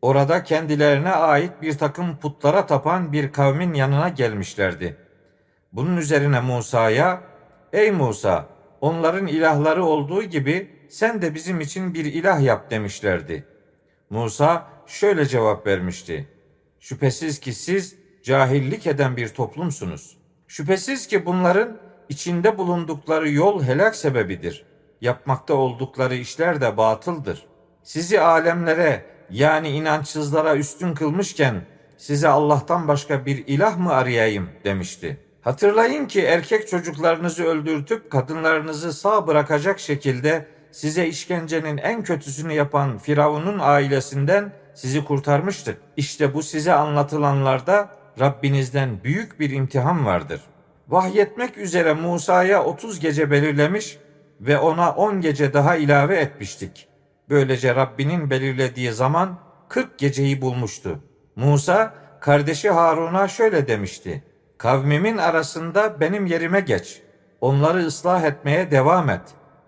Orada 0.04 0.44
kendilerine 0.44 1.12
ait 1.12 1.52
bir 1.62 1.78
takım 1.78 2.18
putlara 2.18 2.66
tapan 2.66 3.14
bir 3.14 3.32
kavmin 3.32 3.74
yanına 3.74 4.10
gelmişlerdi. 4.10 4.98
Bunun 5.74 5.98
üzerine 5.98 6.42
Musa'ya, 6.42 7.22
Ey 7.74 7.92
Musa, 7.92 8.50
onların 8.82 9.28
ilahları 9.28 9.86
olduğu 9.86 10.24
gibi 10.24 10.70
sen 10.90 11.22
de 11.22 11.36
bizim 11.36 11.62
için 11.62 11.94
bir 11.94 12.06
ilah 12.06 12.42
yap 12.42 12.72
demişlerdi. 12.72 13.46
Musa 14.10 14.68
şöyle 14.88 15.26
cevap 15.26 15.68
vermişti. 15.68 16.28
Şüphesiz 16.80 17.40
ki 17.40 17.54
siz 17.54 17.96
cahillik 18.24 18.88
eden 18.88 19.18
bir 19.18 19.30
toplumsunuz. 19.30 20.18
Şüphesiz 20.48 21.08
ki 21.08 21.26
bunların 21.26 21.78
içinde 22.10 22.58
bulundukları 22.58 23.30
yol 23.30 23.64
helak 23.64 23.96
sebebidir. 23.96 24.66
Yapmakta 25.02 25.54
oldukları 25.54 26.16
işler 26.16 26.62
de 26.62 26.78
batıldır. 26.78 27.46
Sizi 27.84 28.22
alemlere 28.22 29.13
yani 29.30 29.70
inançsızlara 29.70 30.56
üstün 30.56 30.94
kılmışken 30.94 31.62
size 31.98 32.28
Allah'tan 32.28 32.88
başka 32.88 33.26
bir 33.26 33.48
ilah 33.48 33.78
mı 33.78 33.94
arayayım 33.94 34.50
demişti. 34.64 35.18
Hatırlayın 35.42 36.06
ki 36.06 36.22
erkek 36.22 36.68
çocuklarınızı 36.68 37.44
öldürtüp 37.44 38.12
kadınlarınızı 38.12 38.94
sağ 38.94 39.28
bırakacak 39.28 39.80
şekilde 39.80 40.48
size 40.72 41.08
işkencenin 41.08 41.78
en 41.78 42.04
kötüsünü 42.04 42.54
yapan 42.54 42.98
Firavun'un 42.98 43.60
ailesinden 43.60 44.54
sizi 44.74 45.06
kurtarmıştık. 45.06 45.78
İşte 45.98 46.34
bu 46.34 46.44
size 46.44 46.74
anlatılanlarda 46.74 47.90
Rabbinizden 48.20 49.04
büyük 49.04 49.40
bir 49.40 49.50
imtihan 49.50 50.06
vardır. 50.06 50.42
Vahyetmek 50.88 51.58
üzere 51.58 51.94
Musa'ya 51.94 52.64
30 52.64 53.00
gece 53.00 53.32
belirlemiş 53.32 53.98
ve 54.42 54.58
ona 54.58 54.92
10 54.92 55.22
gece 55.22 55.54
daha 55.54 55.76
ilave 55.76 56.16
etmiştik. 56.16 56.88
Böylece 57.30 57.76
Rabbinin 57.76 58.30
belirlediği 58.30 58.92
zaman 58.92 59.40
40 59.70 60.00
geceyi 60.00 60.42
bulmuştu. 60.42 61.00
Musa 61.36 61.94
kardeşi 62.20 62.70
Harun'a 62.70 63.28
şöyle 63.28 63.68
demişti. 63.68 64.24
Kavmimin 64.58 65.18
arasında 65.18 66.00
benim 66.00 66.26
yerime 66.26 66.60
geç. 66.60 67.02
Onları 67.42 67.86
ıslah 67.86 68.24
etmeye 68.24 68.72
devam 68.72 69.10
et. 69.10 69.22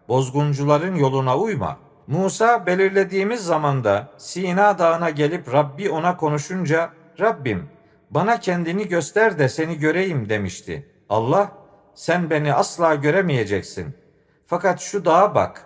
Bozguncuların 0.07 0.95
yoluna 0.95 1.37
uyma. 1.37 1.77
Musa 2.07 2.65
belirlediğimiz 2.65 3.45
zamanda 3.45 4.07
Sina 4.17 4.79
Dağı'na 4.79 5.09
gelip 5.09 5.53
Rabbi 5.53 5.89
ona 5.89 6.17
konuşunca 6.17 6.89
Rabbim 7.19 7.69
bana 8.11 8.39
kendini 8.39 8.87
göster 8.87 9.39
de 9.39 9.49
seni 9.49 9.77
göreyim 9.77 10.29
demişti. 10.29 10.89
Allah 11.09 11.51
sen 11.95 12.29
beni 12.29 12.53
asla 12.53 12.95
göremeyeceksin. 12.95 13.95
Fakat 14.47 14.79
şu 14.81 15.05
dağa 15.05 15.35
bak. 15.35 15.65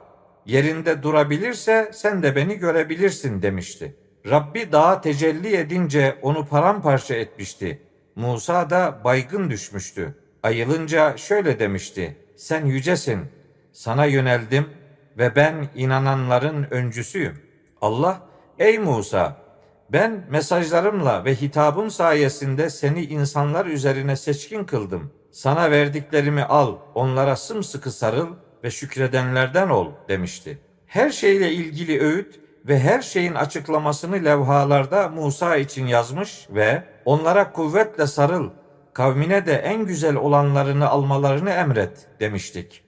Yerinde 0.50 1.04
durabilirse 1.04 1.90
sen 1.94 2.24
de 2.24 2.36
beni 2.36 2.56
görebilirsin 2.56 3.42
demişti. 3.42 3.96
Rabbi 4.30 4.72
dağa 4.72 5.02
tecelli 5.02 5.56
edince 5.56 6.20
onu 6.22 6.46
paramparça 6.46 7.16
etmişti. 7.16 7.82
Musa 8.16 8.70
da 8.70 9.02
baygın 9.04 9.50
düşmüştü. 9.50 10.16
Ayılınca 10.44 11.18
şöyle 11.18 11.60
demişti. 11.60 12.18
Sen 12.36 12.66
yücesin. 12.66 13.20
Sana 13.74 14.06
yöneldim 14.06 14.70
ve 15.18 15.36
ben 15.36 15.70
inananların 15.76 16.68
öncüsüyüm. 16.72 17.42
Allah, 17.82 18.22
ey 18.60 18.80
Musa, 18.80 19.38
ben 19.90 20.26
mesajlarımla 20.30 21.26
ve 21.26 21.36
hitabım 21.36 21.92
sayesinde 21.92 22.70
seni 22.70 23.06
insanlar 23.06 23.66
üzerine 23.66 24.16
seçkin 24.16 24.64
kıldım. 24.64 25.12
Sana 25.32 25.72
verdiklerimi 25.72 26.44
al, 26.44 26.76
onlara 26.96 27.36
sımsıkı 27.36 27.92
sarıl 27.92 28.36
ve 28.64 28.72
şükredenlerden 28.72 29.70
ol 29.70 29.92
demişti. 30.10 30.58
Her 30.86 31.10
şeyle 31.10 31.52
ilgili 31.52 32.02
öğüt 32.02 32.40
ve 32.68 32.80
her 32.80 33.02
şeyin 33.02 33.34
açıklamasını 33.34 34.26
levhalarda 34.26 35.10
Musa 35.10 35.56
için 35.56 35.88
yazmış 35.88 36.48
ve 36.50 36.84
onlara 37.06 37.52
kuvvetle 37.52 38.08
sarıl, 38.08 38.50
kavmine 38.94 39.46
de 39.46 39.54
en 39.54 39.86
güzel 39.86 40.16
olanlarını 40.16 40.90
almalarını 40.90 41.50
emret 41.50 42.08
demiştik. 42.20 42.84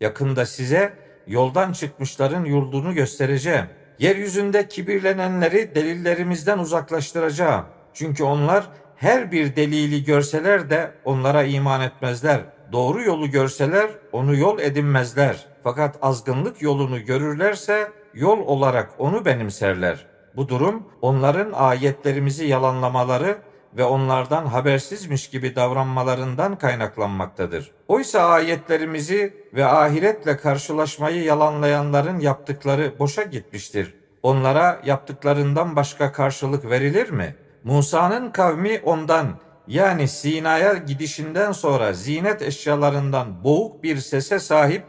Yakında 0.00 0.46
size 0.46 0.92
yoldan 1.26 1.72
çıkmışların 1.72 2.44
yurdunu 2.44 2.94
göstereceğim. 2.94 3.66
Yeryüzünde 3.98 4.68
kibirlenenleri 4.68 5.74
delillerimizden 5.74 6.58
uzaklaştıracağım. 6.58 7.64
Çünkü 7.94 8.24
onlar 8.24 8.64
her 8.96 9.32
bir 9.32 9.56
delili 9.56 10.04
görseler 10.04 10.70
de 10.70 10.90
onlara 11.04 11.42
iman 11.44 11.80
etmezler. 11.80 12.40
Doğru 12.72 13.02
yolu 13.02 13.30
görseler 13.30 13.90
onu 14.12 14.36
yol 14.36 14.58
edinmezler. 14.58 15.46
Fakat 15.62 15.98
azgınlık 16.02 16.62
yolunu 16.62 17.04
görürlerse 17.04 17.88
yol 18.14 18.38
olarak 18.38 18.90
onu 18.98 19.24
benimserler. 19.24 20.06
Bu 20.36 20.48
durum 20.48 20.82
onların 21.02 21.52
ayetlerimizi 21.52 22.46
yalanlamaları 22.46 23.38
ve 23.76 23.84
onlardan 23.84 24.46
habersizmiş 24.46 25.30
gibi 25.30 25.56
davranmalarından 25.56 26.58
kaynaklanmaktadır. 26.58 27.70
Oysa 27.88 28.20
ayetlerimizi 28.20 29.34
ve 29.54 29.66
ahiretle 29.66 30.36
karşılaşmayı 30.36 31.24
yalanlayanların 31.24 32.20
yaptıkları 32.20 32.98
boşa 32.98 33.22
gitmiştir. 33.22 33.94
Onlara 34.22 34.80
yaptıklarından 34.84 35.76
başka 35.76 36.12
karşılık 36.12 36.70
verilir 36.70 37.10
mi? 37.10 37.34
Musa'nın 37.64 38.30
kavmi 38.30 38.80
ondan 38.84 39.26
yani 39.68 40.08
Sina'ya 40.08 40.74
gidişinden 40.74 41.52
sonra 41.52 41.92
zinet 41.92 42.42
eşyalarından 42.42 43.44
boğuk 43.44 43.82
bir 43.82 43.96
sese 43.96 44.38
sahip 44.38 44.82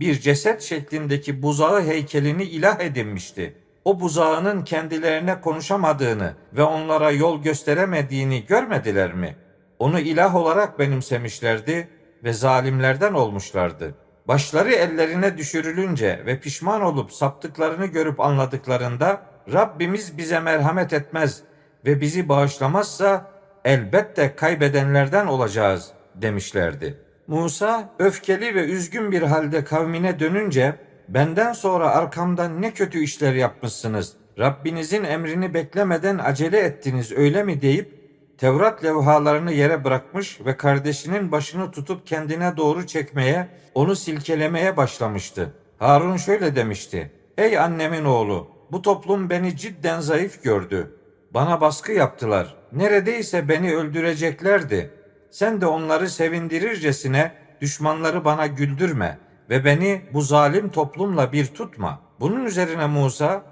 bir 0.00 0.20
ceset 0.20 0.62
şeklindeki 0.62 1.42
buzağı 1.42 1.82
heykelini 1.82 2.42
ilah 2.42 2.80
edinmişti. 2.80 3.56
O 3.84 4.00
buzağının 4.00 4.64
kendilerine 4.64 5.40
konuşamadığını 5.40 6.34
ve 6.52 6.62
onlara 6.62 7.10
yol 7.10 7.42
gösteremediğini 7.42 8.46
görmediler 8.46 9.14
mi? 9.14 9.36
Onu 9.78 10.00
ilah 10.00 10.34
olarak 10.34 10.78
benimsemişlerdi 10.78 11.88
ve 12.24 12.32
zalimlerden 12.32 13.14
olmuşlardı. 13.14 13.94
Başları 14.28 14.72
ellerine 14.72 15.38
düşürülünce 15.38 16.22
ve 16.26 16.40
pişman 16.40 16.82
olup 16.82 17.12
saptıklarını 17.12 17.86
görüp 17.86 18.20
anladıklarında 18.20 19.22
Rabbimiz 19.52 20.18
bize 20.18 20.40
merhamet 20.40 20.92
etmez 20.92 21.42
ve 21.86 22.00
bizi 22.00 22.28
bağışlamazsa 22.28 23.30
elbette 23.64 24.36
kaybedenlerden 24.36 25.26
olacağız 25.26 25.90
demişlerdi. 26.14 26.98
Musa 27.26 27.90
öfkeli 27.98 28.54
ve 28.54 28.64
üzgün 28.64 29.12
bir 29.12 29.22
halde 29.22 29.64
kavmine 29.64 30.20
dönünce 30.20 30.74
benden 31.08 31.52
sonra 31.52 31.90
arkamdan 31.90 32.62
ne 32.62 32.70
kötü 32.70 32.98
işler 32.98 33.34
yapmışsınız. 33.34 34.12
Rabbinizin 34.38 35.04
emrini 35.04 35.54
beklemeden 35.54 36.18
acele 36.18 36.58
ettiniz 36.58 37.12
öyle 37.12 37.42
mi 37.42 37.62
deyip 37.62 38.00
Tevrat 38.40 38.84
levhalarını 38.84 39.52
yere 39.52 39.84
bırakmış 39.84 40.40
ve 40.46 40.56
kardeşinin 40.56 41.32
başını 41.32 41.70
tutup 41.70 42.06
kendine 42.06 42.56
doğru 42.56 42.86
çekmeye, 42.86 43.48
onu 43.74 43.96
silkelemeye 43.96 44.76
başlamıştı. 44.76 45.54
Harun 45.78 46.16
şöyle 46.16 46.56
demişti. 46.56 47.10
Ey 47.38 47.58
annemin 47.58 48.04
oğlu, 48.04 48.48
bu 48.72 48.82
toplum 48.82 49.30
beni 49.30 49.56
cidden 49.56 50.00
zayıf 50.00 50.42
gördü. 50.42 50.96
Bana 51.34 51.60
baskı 51.60 51.92
yaptılar. 51.92 52.56
Neredeyse 52.72 53.48
beni 53.48 53.74
öldüreceklerdi. 53.74 54.90
Sen 55.30 55.60
de 55.60 55.66
onları 55.66 56.08
sevindirircesine 56.08 57.32
düşmanları 57.60 58.24
bana 58.24 58.46
güldürme 58.46 59.18
ve 59.50 59.64
beni 59.64 60.02
bu 60.12 60.20
zalim 60.20 60.68
toplumla 60.68 61.32
bir 61.32 61.46
tutma. 61.46 62.00
Bunun 62.20 62.44
üzerine 62.44 62.86
Musa, 62.86 63.42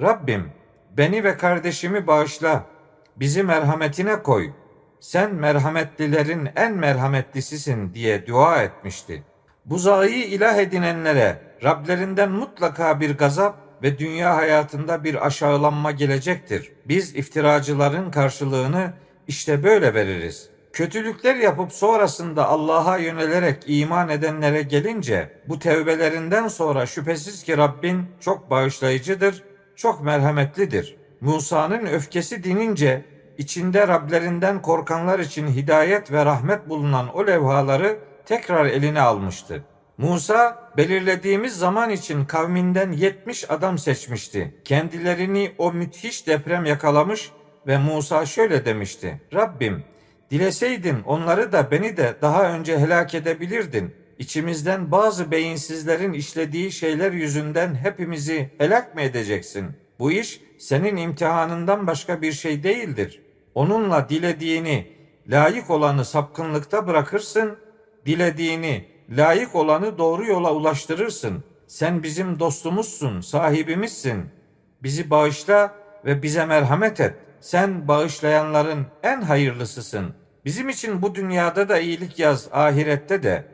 Rabbim 0.00 0.52
beni 0.96 1.24
ve 1.24 1.36
kardeşimi 1.36 2.06
bağışla, 2.06 2.64
bizi 3.16 3.42
merhametine 3.42 4.22
koy. 4.22 4.50
Sen 5.00 5.34
merhametlilerin 5.34 6.48
en 6.56 6.74
merhametlisisin 6.74 7.94
diye 7.94 8.26
dua 8.26 8.62
etmişti. 8.62 9.22
Buzağı 9.64 10.08
ilah 10.08 10.56
edinenlere 10.56 11.38
Rablerinden 11.64 12.30
mutlaka 12.30 13.00
bir 13.00 13.18
gazap 13.18 13.65
ve 13.82 13.98
dünya 13.98 14.36
hayatında 14.36 15.04
bir 15.04 15.26
aşağılanma 15.26 15.90
gelecektir. 15.90 16.72
Biz 16.84 17.16
iftiracıların 17.16 18.10
karşılığını 18.10 18.92
işte 19.28 19.64
böyle 19.64 19.94
veririz. 19.94 20.48
Kötülükler 20.72 21.34
yapıp 21.34 21.72
sonrasında 21.72 22.48
Allah'a 22.48 22.98
yönelerek 22.98 23.62
iman 23.66 24.08
edenlere 24.08 24.62
gelince 24.62 25.30
bu 25.48 25.58
tevbelerinden 25.58 26.48
sonra 26.48 26.86
şüphesiz 26.86 27.42
ki 27.42 27.56
Rabbin 27.56 28.06
çok 28.20 28.50
bağışlayıcıdır, 28.50 29.42
çok 29.76 30.04
merhametlidir. 30.04 30.96
Musa'nın 31.20 31.86
öfkesi 31.86 32.44
dinince 32.44 33.04
içinde 33.38 33.88
Rablerinden 33.88 34.62
korkanlar 34.62 35.18
için 35.18 35.46
hidayet 35.46 36.12
ve 36.12 36.24
rahmet 36.24 36.68
bulunan 36.68 37.14
o 37.14 37.26
levhaları 37.26 37.98
tekrar 38.26 38.66
eline 38.66 39.00
almıştı. 39.00 39.64
Musa 39.98 40.70
belirlediğimiz 40.76 41.58
zaman 41.58 41.90
için 41.90 42.24
kavminden 42.24 42.92
70 42.92 43.50
adam 43.50 43.78
seçmişti. 43.78 44.54
Kendilerini 44.64 45.52
o 45.58 45.72
müthiş 45.72 46.26
deprem 46.26 46.64
yakalamış 46.64 47.30
ve 47.66 47.78
Musa 47.78 48.26
şöyle 48.26 48.64
demişti. 48.64 49.20
Rabbim 49.34 49.84
dileseydin 50.30 51.02
onları 51.04 51.52
da 51.52 51.70
beni 51.70 51.96
de 51.96 52.16
daha 52.22 52.52
önce 52.52 52.78
helak 52.78 53.14
edebilirdin. 53.14 53.94
İçimizden 54.18 54.92
bazı 54.92 55.30
beyinsizlerin 55.30 56.12
işlediği 56.12 56.72
şeyler 56.72 57.12
yüzünden 57.12 57.74
hepimizi 57.74 58.50
helak 58.58 58.94
mı 58.94 59.00
edeceksin? 59.00 59.66
Bu 59.98 60.12
iş 60.12 60.40
senin 60.58 60.96
imtihanından 60.96 61.86
başka 61.86 62.22
bir 62.22 62.32
şey 62.32 62.62
değildir. 62.62 63.22
Onunla 63.54 64.08
dilediğini, 64.08 64.86
layık 65.28 65.70
olanı 65.70 66.04
sapkınlıkta 66.04 66.86
bırakırsın, 66.86 67.58
dilediğini, 68.06 68.95
layık 69.10 69.54
olanı 69.54 69.98
doğru 69.98 70.26
yola 70.26 70.54
ulaştırırsın. 70.54 71.44
Sen 71.66 72.02
bizim 72.02 72.38
dostumuzsun, 72.38 73.20
sahibimizsin. 73.20 74.26
Bizi 74.82 75.10
bağışla 75.10 75.74
ve 76.04 76.22
bize 76.22 76.46
merhamet 76.46 77.00
et. 77.00 77.14
Sen 77.40 77.88
bağışlayanların 77.88 78.86
en 79.02 79.22
hayırlısısın. 79.22 80.14
Bizim 80.44 80.68
için 80.68 81.02
bu 81.02 81.14
dünyada 81.14 81.68
da 81.68 81.78
iyilik 81.78 82.18
yaz, 82.18 82.48
ahirette 82.52 83.22
de. 83.22 83.44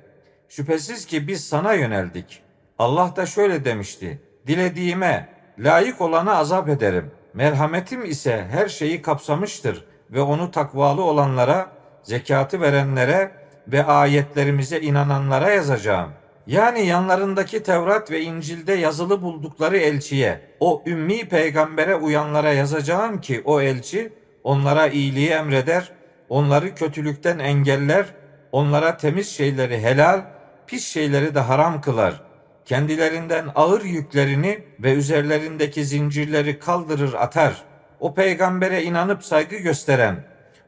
Şüphesiz 0.49 1.07
ki 1.07 1.29
biz 1.29 1.45
sana 1.45 1.75
yöneldik. 1.75 2.43
Allah 2.79 3.13
da 3.17 3.27
şöyle 3.27 3.65
demişti. 3.65 4.23
Dilediğime, 4.47 5.29
layık 5.59 6.01
olana 6.01 6.37
azap 6.37 6.69
ederim. 6.69 7.11
Merhametim 7.35 8.05
ise 8.05 8.47
her 8.51 8.69
şeyi 8.69 9.03
kapsamıştır 9.03 9.85
ve 10.11 10.21
onu 10.21 10.51
takvalı 10.51 11.03
olanlara, 11.05 11.71
zekatı 12.03 12.61
verenlere 12.61 13.42
ve 13.69 13.85
ayetlerimize 13.85 14.81
inananlara 14.81 15.51
yazacağım. 15.51 16.11
Yani 16.47 16.87
yanlarındaki 16.87 17.63
Tevrat 17.63 18.11
ve 18.11 18.21
İncil'de 18.21 18.73
yazılı 18.73 19.23
buldukları 19.23 19.77
elçiye, 19.77 20.41
o 20.61 20.83
ümmi 20.87 21.29
peygambere 21.29 21.95
uyanlara 21.95 22.53
yazacağım 22.53 23.21
ki 23.21 23.43
o 23.45 23.61
elçi 23.61 24.13
onlara 24.45 24.87
iyiliği 24.87 25.31
emreder, 25.31 25.93
onları 26.29 26.75
kötülükten 26.75 27.39
engeller, 27.39 28.07
onlara 28.53 28.97
temiz 28.97 29.29
şeyleri 29.29 29.83
helal, 29.83 30.21
pis 30.67 30.89
şeyleri 30.89 31.35
de 31.35 31.41
haram 31.41 31.81
kılar. 31.81 32.23
Kendilerinden 32.65 33.47
ağır 33.55 33.85
yüklerini 33.85 34.65
ve 34.81 34.93
üzerlerindeki 34.93 35.85
zincirleri 35.85 36.59
kaldırır 36.59 37.15
atar. 37.15 37.63
O 38.01 38.15
peygambere 38.15 38.83
inanıp 38.83 39.25
saygı 39.25 39.57
gösteren, 39.57 40.25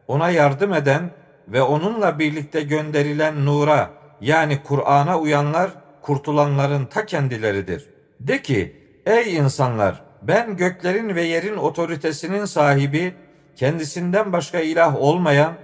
ona 0.09 0.30
yardım 0.30 0.74
eden 0.74 1.11
ve 1.48 1.62
onunla 1.62 2.18
birlikte 2.18 2.61
gönderilen 2.61 3.46
nura 3.46 3.90
yani 4.20 4.62
Kur'an'a 4.62 5.18
uyanlar 5.18 5.70
kurtulanların 6.02 6.87
ta 6.87 7.07
kendileridir. 7.07 7.87
De 8.20 8.42
ki 8.42 8.76
ey 9.07 9.37
insanlar 9.37 10.02
ben 10.22 10.57
göklerin 10.57 11.14
ve 11.14 11.22
yerin 11.22 11.57
otoritesinin 11.57 12.44
sahibi 12.44 13.14
kendisinden 13.57 14.33
başka 14.33 14.61
ilah 14.61 14.96
olmayan 14.96 15.54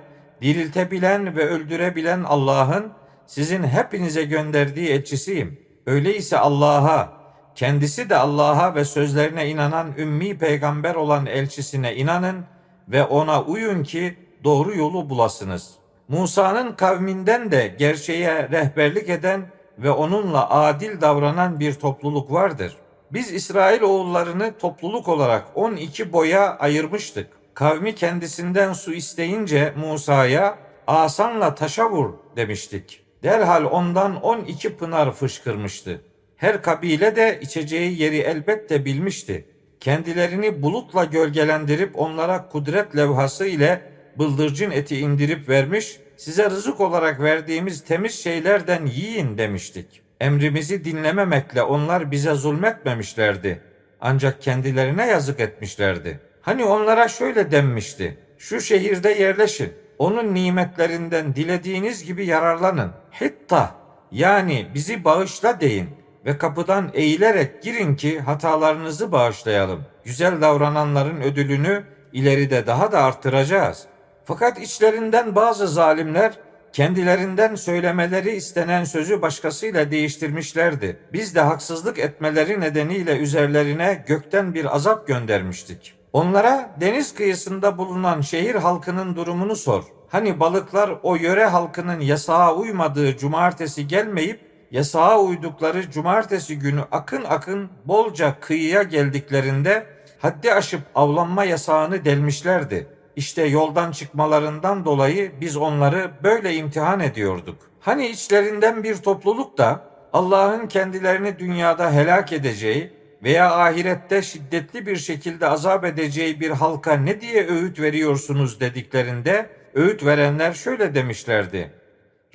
diriltebilen 0.42 1.36
ve 1.36 1.48
öldürebilen 1.48 2.22
Allah'ın 2.24 2.92
sizin 3.26 3.62
hepinize 3.62 4.24
gönderdiği 4.24 4.88
elçisiyim. 4.88 5.60
Öyleyse 5.86 6.38
Allah'a, 6.38 7.12
kendisi 7.54 8.10
de 8.10 8.16
Allah'a 8.16 8.74
ve 8.74 8.84
sözlerine 8.84 9.48
inanan 9.48 9.92
ümmi 9.98 10.38
peygamber 10.38 10.94
olan 10.94 11.26
elçisine 11.26 11.96
inanın 11.96 12.44
ve 12.88 13.04
ona 13.04 13.42
uyun 13.42 13.82
ki 13.82 14.16
doğru 14.44 14.76
yolu 14.76 15.10
bulasınız. 15.10 15.79
Musa'nın 16.10 16.72
kavminden 16.72 17.50
de 17.50 17.74
gerçeğe 17.78 18.48
rehberlik 18.48 19.08
eden 19.08 19.46
ve 19.78 19.90
onunla 19.90 20.50
adil 20.50 21.00
davranan 21.00 21.60
bir 21.60 21.74
topluluk 21.74 22.32
vardır. 22.32 22.76
Biz 23.12 23.32
İsrail 23.32 23.82
oğullarını 23.82 24.58
topluluk 24.58 25.08
olarak 25.08 25.44
12 25.54 26.12
boya 26.12 26.58
ayırmıştık. 26.58 27.26
Kavmi 27.54 27.94
kendisinden 27.94 28.72
su 28.72 28.92
isteyince 28.92 29.72
Musa'ya 29.76 30.58
asanla 30.86 31.54
taşa 31.54 31.90
vur 31.90 32.10
demiştik. 32.36 33.02
Derhal 33.22 33.64
ondan 33.64 34.22
12 34.22 34.76
pınar 34.76 35.12
fışkırmıştı. 35.12 36.00
Her 36.36 36.62
kabile 36.62 37.16
de 37.16 37.38
içeceği 37.42 38.02
yeri 38.02 38.18
elbette 38.18 38.84
bilmişti. 38.84 39.44
Kendilerini 39.80 40.62
bulutla 40.62 41.04
gölgelendirip 41.04 41.98
onlara 41.98 42.48
kudret 42.48 42.96
levhası 42.96 43.46
ile 43.46 43.89
bıldırcın 44.18 44.70
eti 44.70 44.98
indirip 44.98 45.48
vermiş, 45.48 46.00
size 46.16 46.50
rızık 46.50 46.80
olarak 46.80 47.20
verdiğimiz 47.20 47.84
temiz 47.84 48.14
şeylerden 48.22 48.86
yiyin 48.86 49.38
demiştik. 49.38 50.02
emrimizi 50.20 50.84
dinlememekle 50.84 51.62
onlar 51.62 52.10
bize 52.10 52.34
zulmetmemişlerdi. 52.34 53.60
Ancak 54.00 54.42
kendilerine 54.42 55.06
yazık 55.06 55.40
etmişlerdi. 55.40 56.20
Hani 56.42 56.64
onlara 56.64 57.08
şöyle 57.08 57.50
denmişti. 57.50 58.18
Şu 58.38 58.60
şehirde 58.60 59.10
yerleşin. 59.10 59.72
Onun 59.98 60.34
nimetlerinden 60.34 61.34
dilediğiniz 61.34 62.04
gibi 62.04 62.26
yararlanın. 62.26 62.90
Hitta 63.20 63.74
yani 64.12 64.66
bizi 64.74 65.04
bağışla 65.04 65.60
deyin 65.60 65.88
ve 66.26 66.38
kapıdan 66.38 66.90
eğilerek 66.94 67.62
girin 67.62 67.96
ki 67.96 68.20
hatalarınızı 68.20 69.12
bağışlayalım. 69.12 69.84
Güzel 70.04 70.40
davrananların 70.40 71.20
ödülünü 71.20 71.84
ileride 72.12 72.66
daha 72.66 72.92
da 72.92 73.02
artıracağız. 73.02 73.86
Fakat 74.30 74.58
içlerinden 74.58 75.34
bazı 75.34 75.68
zalimler 75.68 76.32
kendilerinden 76.72 77.54
söylemeleri 77.54 78.30
istenen 78.30 78.84
sözü 78.84 79.22
başkasıyla 79.22 79.90
değiştirmişlerdi. 79.90 81.00
Biz 81.12 81.34
de 81.34 81.40
haksızlık 81.40 81.98
etmeleri 81.98 82.60
nedeniyle 82.60 83.16
üzerlerine 83.16 84.04
gökten 84.06 84.54
bir 84.54 84.74
azap 84.74 85.06
göndermiştik. 85.06 85.94
Onlara 86.12 86.70
deniz 86.80 87.14
kıyısında 87.14 87.78
bulunan 87.78 88.20
şehir 88.20 88.54
halkının 88.54 89.16
durumunu 89.16 89.56
sor. 89.56 89.84
Hani 90.08 90.40
balıklar 90.40 90.90
o 91.02 91.14
yöre 91.14 91.44
halkının 91.44 92.00
yasağa 92.00 92.54
uymadığı 92.54 93.16
cumartesi 93.16 93.88
gelmeyip 93.88 94.40
yasağa 94.70 95.20
uydukları 95.20 95.90
cumartesi 95.90 96.58
günü 96.58 96.80
akın 96.92 97.24
akın 97.24 97.70
bolca 97.84 98.40
kıyıya 98.40 98.82
geldiklerinde 98.82 99.86
haddi 100.18 100.54
aşıp 100.54 100.80
avlanma 100.94 101.44
yasağını 101.44 102.04
delmişlerdi. 102.04 102.99
İşte 103.20 103.46
yoldan 103.46 103.92
çıkmalarından 103.92 104.84
dolayı 104.84 105.32
biz 105.40 105.56
onları 105.56 106.10
böyle 106.22 106.54
imtihan 106.54 107.00
ediyorduk. 107.00 107.56
Hani 107.80 108.06
içlerinden 108.08 108.84
bir 108.84 108.96
topluluk 108.96 109.58
da 109.58 109.84
Allah'ın 110.12 110.66
kendilerini 110.66 111.38
dünyada 111.38 111.92
helak 111.92 112.32
edeceği 112.32 112.92
veya 113.22 113.56
ahirette 113.56 114.22
şiddetli 114.22 114.86
bir 114.86 114.96
şekilde 114.96 115.46
azap 115.46 115.84
edeceği 115.84 116.40
bir 116.40 116.50
halka 116.50 116.92
ne 116.92 117.20
diye 117.20 117.48
öğüt 117.48 117.80
veriyorsunuz 117.80 118.60
dediklerinde 118.60 119.50
öğüt 119.74 120.04
verenler 120.04 120.52
şöyle 120.52 120.94
demişlerdi. 120.94 121.72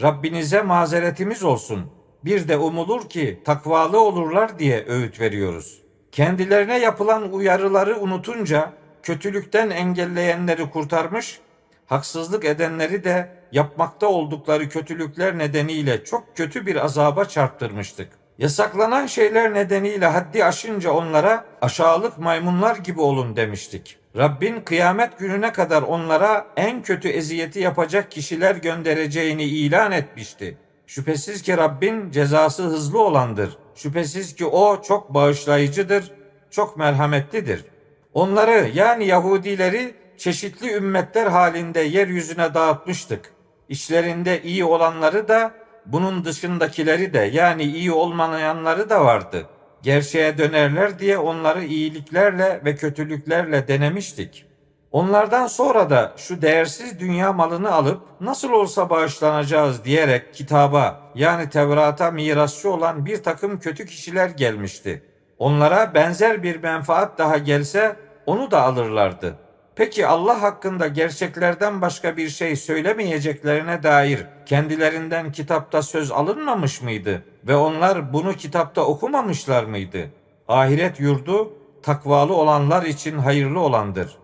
Rabbinize 0.01 0.61
mazeretimiz 0.61 1.43
olsun. 1.43 1.91
Bir 2.25 2.47
de 2.47 2.57
umulur 2.57 3.09
ki 3.09 3.41
takvalı 3.45 3.99
olurlar 3.99 4.59
diye 4.59 4.85
öğüt 4.87 5.19
veriyoruz. 5.19 5.81
Kendilerine 6.11 6.79
yapılan 6.79 7.33
uyarıları 7.33 7.99
unutunca 7.99 8.84
kötülükten 9.05 9.69
engelleyenleri 9.69 10.69
kurtarmış, 10.69 11.39
haksızlık 11.85 12.45
edenleri 12.45 13.03
de 13.03 13.29
yapmakta 13.51 14.07
oldukları 14.07 14.69
kötülükler 14.69 15.37
nedeniyle 15.37 16.03
çok 16.03 16.37
kötü 16.37 16.65
bir 16.65 16.85
azaba 16.85 17.25
çarptırmıştık. 17.25 18.07
Yasaklanan 18.37 19.05
şeyler 19.05 19.53
nedeniyle 19.53 20.05
haddi 20.05 20.45
aşınca 20.45 20.91
onlara 20.91 21.45
aşağılık 21.61 22.17
maymunlar 22.17 22.75
gibi 22.75 23.01
olun 23.01 23.35
demiştik. 23.35 23.97
Rabbin 24.17 24.61
kıyamet 24.61 25.19
gününe 25.19 25.53
kadar 25.53 25.81
onlara 25.81 26.47
en 26.57 26.81
kötü 26.81 27.07
eziyeti 27.07 27.59
yapacak 27.59 28.11
kişiler 28.11 28.55
göndereceğini 28.55 29.43
ilan 29.43 29.91
etmişti. 29.91 30.57
Şüphesiz 30.87 31.41
ki 31.41 31.57
Rabbin 31.57 32.11
cezası 32.11 32.63
hızlı 32.63 33.01
olandır. 33.01 33.57
Şüphesiz 33.75 34.35
ki 34.35 34.45
o 34.45 34.81
çok 34.81 35.13
bağışlayıcıdır, 35.13 36.11
çok 36.51 36.77
merhametlidir. 36.77 37.74
Onları 38.15 38.71
yani 38.73 39.05
Yahudileri 39.05 39.93
çeşitli 40.17 40.73
ümmetler 40.73 41.27
halinde 41.27 41.79
yeryüzüne 41.79 42.53
dağıtmıştık. 42.53 43.33
İçlerinde 43.69 44.41
iyi 44.43 44.65
olanları 44.65 45.27
da 45.27 45.51
bunun 45.85 46.25
dışındakileri 46.25 47.13
de 47.13 47.19
yani 47.19 47.63
iyi 47.63 47.91
olmayanları 47.91 48.89
da 48.89 49.05
vardı. 49.05 49.45
Gerçeğe 49.81 50.37
dönerler 50.37 50.99
diye 50.99 51.17
onları 51.17 51.63
iyiliklerle 51.63 52.61
ve 52.65 52.75
kötülüklerle 52.75 53.67
denemiştik. 53.67 54.45
Onlardan 54.91 55.47
sonra 55.47 55.89
da 55.89 56.13
şu 56.17 56.41
değersiz 56.41 56.99
dünya 56.99 57.33
malını 57.33 57.71
alıp 57.71 58.01
nasıl 58.21 58.51
olsa 58.51 58.89
bağışlanacağız 58.89 59.85
diyerek 59.85 60.33
kitaba 60.33 61.11
yani 61.15 61.49
Tevrat'a 61.49 62.11
mirasçı 62.11 62.71
olan 62.71 63.05
bir 63.05 63.23
takım 63.23 63.59
kötü 63.59 63.85
kişiler 63.85 64.29
gelmişti. 64.29 65.03
Onlara 65.37 65.93
benzer 65.93 66.43
bir 66.43 66.63
menfaat 66.63 67.17
daha 67.17 67.37
gelse 67.37 67.95
onu 68.25 68.51
da 68.51 68.61
alırlardı. 68.61 69.35
Peki 69.75 70.07
Allah 70.07 70.41
hakkında 70.41 70.87
gerçeklerden 70.87 71.81
başka 71.81 72.17
bir 72.17 72.29
şey 72.29 72.55
söylemeyeceklerine 72.55 73.83
dair 73.83 74.25
kendilerinden 74.45 75.31
kitapta 75.31 75.81
söz 75.81 76.11
alınmamış 76.11 76.81
mıydı 76.81 77.23
ve 77.47 77.55
onlar 77.55 78.13
bunu 78.13 78.33
kitapta 78.33 78.81
okumamışlar 78.81 79.63
mıydı? 79.63 80.09
Ahiret 80.47 80.99
yurdu 80.99 81.53
takvalı 81.83 82.33
olanlar 82.33 82.83
için 82.83 83.17
hayırlı 83.17 83.59
olandır. 83.59 84.17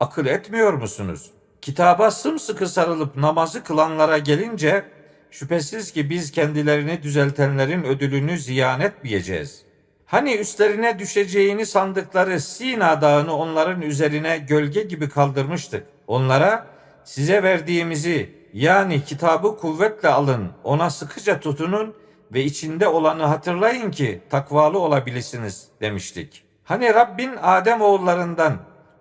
Akıl 0.00 0.26
etmiyor 0.26 0.72
musunuz? 0.72 1.30
Kitaba 1.62 2.10
sımsıkı 2.10 2.68
sarılıp 2.68 3.16
namazı 3.16 3.64
kılanlara 3.64 4.18
gelince 4.18 4.84
şüphesiz 5.30 5.92
ki 5.92 6.10
biz 6.10 6.30
kendilerini 6.30 7.02
düzeltenlerin 7.02 7.84
ödülünü 7.84 8.38
ziyan 8.38 8.80
etmeyeceğiz.'' 8.80 9.67
Hani 10.08 10.34
üstlerine 10.34 10.98
düşeceğini 10.98 11.66
sandıkları 11.66 12.40
Sina 12.40 13.00
dağını 13.02 13.36
onların 13.36 13.82
üzerine 13.82 14.38
gölge 14.38 14.82
gibi 14.82 15.08
kaldırmıştık. 15.08 15.86
Onlara 16.06 16.66
size 17.04 17.42
verdiğimizi 17.42 18.30
yani 18.52 19.04
kitabı 19.04 19.56
kuvvetle 19.56 20.08
alın, 20.08 20.50
ona 20.64 20.90
sıkıca 20.90 21.40
tutunun 21.40 21.94
ve 22.32 22.44
içinde 22.44 22.88
olanı 22.88 23.24
hatırlayın 23.24 23.90
ki 23.90 24.22
takvalı 24.30 24.78
olabilirsiniz 24.78 25.68
demiştik. 25.80 26.44
Hani 26.64 26.94
Rabbin 26.94 27.30
Adem 27.42 27.80
oğullarından, 27.80 28.56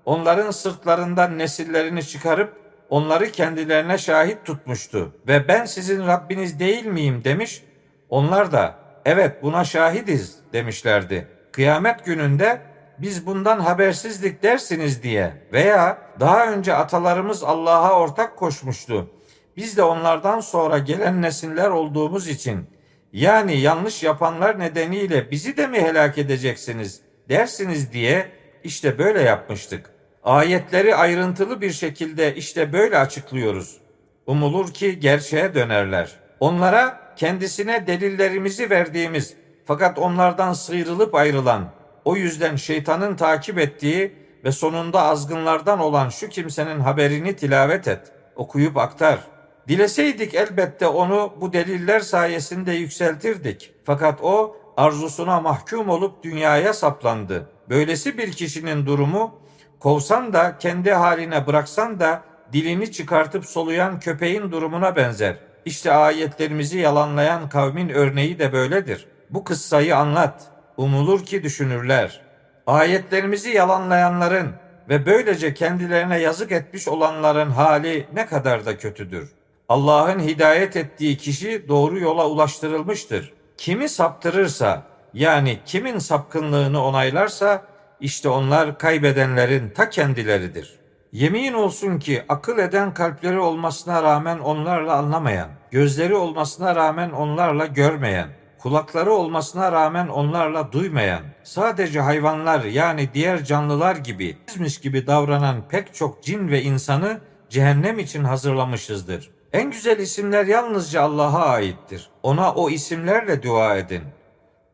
onların 0.05 0.51
sırtlarından 0.51 1.37
nesillerini 1.37 2.03
çıkarıp 2.03 2.53
onları 2.89 3.31
kendilerine 3.31 3.97
şahit 3.97 4.45
tutmuştu 4.45 5.11
ve 5.27 5.47
ben 5.47 5.65
sizin 5.65 6.07
Rabbiniz 6.07 6.59
değil 6.59 6.85
miyim 6.85 7.23
demiş. 7.23 7.63
Onlar 8.09 8.51
da 8.51 8.86
evet 9.07 9.43
buna 9.43 9.63
şahidiz 9.63 10.35
demişlerdi. 10.53 11.27
Kıyamet 11.51 12.05
gününde 12.05 12.61
biz 12.99 13.25
bundan 13.25 13.59
habersizlik 13.59 14.43
dersiniz 14.43 15.03
diye 15.03 15.33
veya 15.53 15.97
daha 16.19 16.51
önce 16.51 16.73
atalarımız 16.73 17.43
Allah'a 17.43 17.99
ortak 17.99 18.37
koşmuştu. 18.37 19.09
Biz 19.57 19.77
de 19.77 19.83
onlardan 19.83 20.39
sonra 20.39 20.77
gelen 20.77 21.21
nesiller 21.21 21.69
olduğumuz 21.69 22.27
için 22.27 22.69
yani 23.13 23.57
yanlış 23.57 24.03
yapanlar 24.03 24.59
nedeniyle 24.59 25.31
bizi 25.31 25.57
de 25.57 25.67
mi 25.67 25.81
helak 25.81 26.17
edeceksiniz 26.17 27.01
dersiniz 27.29 27.93
diye 27.93 28.31
işte 28.63 28.97
böyle 28.97 29.21
yapmıştık. 29.21 29.89
Ayetleri 30.23 30.95
ayrıntılı 30.95 31.61
bir 31.61 31.71
şekilde 31.71 32.35
işte 32.35 32.73
böyle 32.73 32.97
açıklıyoruz. 32.97 33.77
Umulur 34.25 34.73
ki 34.73 34.99
gerçeğe 34.99 35.55
dönerler. 35.55 36.15
Onlara 36.39 37.06
kendisine 37.17 37.87
delillerimizi 37.87 38.69
verdiğimiz 38.69 39.33
fakat 39.65 39.99
onlardan 39.99 40.53
sıyrılıp 40.53 41.15
ayrılan, 41.15 41.69
o 42.05 42.15
yüzden 42.15 42.55
şeytanın 42.55 43.15
takip 43.15 43.59
ettiği 43.59 44.15
ve 44.43 44.51
sonunda 44.51 45.01
azgınlardan 45.01 45.79
olan 45.79 46.09
şu 46.09 46.29
kimsenin 46.29 46.79
haberini 46.79 47.35
tilavet 47.35 47.87
et, 47.87 48.11
okuyup 48.35 48.77
aktar. 48.77 49.19
Dileseydik 49.67 50.35
elbette 50.35 50.87
onu 50.87 51.33
bu 51.41 51.53
deliller 51.53 51.99
sayesinde 51.99 52.71
yükseltirdik. 52.71 53.73
Fakat 53.83 54.19
o 54.23 54.57
arzusuna 54.77 55.41
mahkum 55.41 55.89
olup 55.89 56.23
dünyaya 56.23 56.73
saplandı. 56.73 57.49
Böylesi 57.69 58.17
bir 58.17 58.31
kişinin 58.31 58.85
durumu 58.85 59.39
kovsan 59.79 60.33
da 60.33 60.57
kendi 60.57 60.91
haline 60.91 61.47
bıraksan 61.47 61.99
da 61.99 62.21
dilini 62.53 62.91
çıkartıp 62.91 63.45
soluyan 63.45 63.99
köpeğin 63.99 64.51
durumuna 64.51 64.95
benzer. 64.95 65.46
İşte 65.67 65.91
ayetlerimizi 65.91 66.77
yalanlayan 66.77 67.49
kavmin 67.49 67.89
örneği 67.89 68.39
de 68.39 68.53
böyledir. 68.53 69.05
Bu 69.29 69.43
kıssayı 69.43 69.97
anlat. 69.97 70.43
Umulur 70.77 71.25
ki 71.25 71.43
düşünürler. 71.43 72.21
Ayetlerimizi 72.67 73.49
yalanlayanların 73.49 74.51
ve 74.89 75.05
böylece 75.05 75.53
kendilerine 75.53 76.19
yazık 76.19 76.51
etmiş 76.51 76.87
olanların 76.87 77.51
hali 77.51 78.07
ne 78.13 78.25
kadar 78.25 78.65
da 78.65 78.77
kötüdür. 78.77 79.29
Allah'ın 79.69 80.19
hidayet 80.19 80.75
ettiği 80.75 81.17
kişi 81.17 81.67
doğru 81.67 81.99
yola 81.99 82.29
ulaştırılmıştır. 82.29 83.33
Kimi 83.57 83.89
saptırırsa 83.89 84.83
yani 85.13 85.59
kimin 85.65 85.99
sapkınlığını 85.99 86.83
onaylarsa 86.83 87.63
işte 87.99 88.29
onlar 88.29 88.77
kaybedenlerin 88.77 89.69
ta 89.69 89.89
kendileridir. 89.89 90.79
Yemin 91.11 91.53
olsun 91.53 91.99
ki 91.99 92.23
akıl 92.29 92.57
eden 92.57 92.93
kalpleri 92.93 93.39
olmasına 93.39 94.03
rağmen 94.03 94.39
onlarla 94.39 94.95
anlamayan, 94.95 95.49
gözleri 95.71 96.15
olmasına 96.15 96.75
rağmen 96.75 97.09
onlarla 97.09 97.65
görmeyen, 97.65 98.29
kulakları 98.59 99.11
olmasına 99.11 99.71
rağmen 99.71 100.07
onlarla 100.07 100.71
duymayan, 100.71 101.21
sadece 101.43 101.99
hayvanlar 101.99 102.63
yani 102.63 103.09
diğer 103.13 103.43
canlılar 103.43 103.95
gibi, 103.95 104.37
bizmiş 104.47 104.79
gibi 104.79 105.07
davranan 105.07 105.67
pek 105.69 105.95
çok 105.95 106.23
cin 106.23 106.47
ve 106.47 106.61
insanı 106.61 107.19
cehennem 107.49 107.99
için 107.99 108.23
hazırlamışızdır. 108.23 109.29
En 109.53 109.71
güzel 109.71 109.97
isimler 109.99 110.45
yalnızca 110.45 111.01
Allah'a 111.01 111.45
aittir. 111.45 112.09
Ona 112.23 112.53
o 112.53 112.69
isimlerle 112.69 113.43
dua 113.43 113.77
edin. 113.77 114.03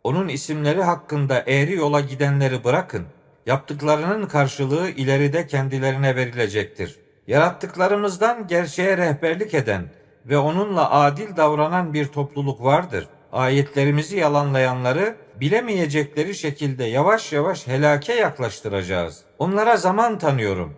Onun 0.03 0.27
isimleri 0.27 0.83
hakkında 0.83 1.43
eğri 1.47 1.73
yola 1.73 2.01
gidenleri 2.01 2.63
bırakın. 2.63 3.05
Yaptıklarının 3.45 4.25
karşılığı 4.25 4.89
ileride 4.89 5.47
kendilerine 5.47 6.15
verilecektir. 6.15 6.99
Yarattıklarımızdan 7.27 8.47
gerçeğe 8.47 8.97
rehberlik 8.97 9.53
eden 9.53 9.83
ve 10.25 10.37
onunla 10.37 10.91
adil 10.91 11.35
davranan 11.35 11.93
bir 11.93 12.07
topluluk 12.07 12.63
vardır. 12.63 13.07
Ayetlerimizi 13.31 14.17
yalanlayanları 14.17 15.15
bilemeyecekleri 15.39 16.35
şekilde 16.35 16.83
yavaş 16.83 17.33
yavaş 17.33 17.67
helake 17.67 18.13
yaklaştıracağız. 18.13 19.21
Onlara 19.39 19.77
zaman 19.77 20.19
tanıyorum. 20.19 20.73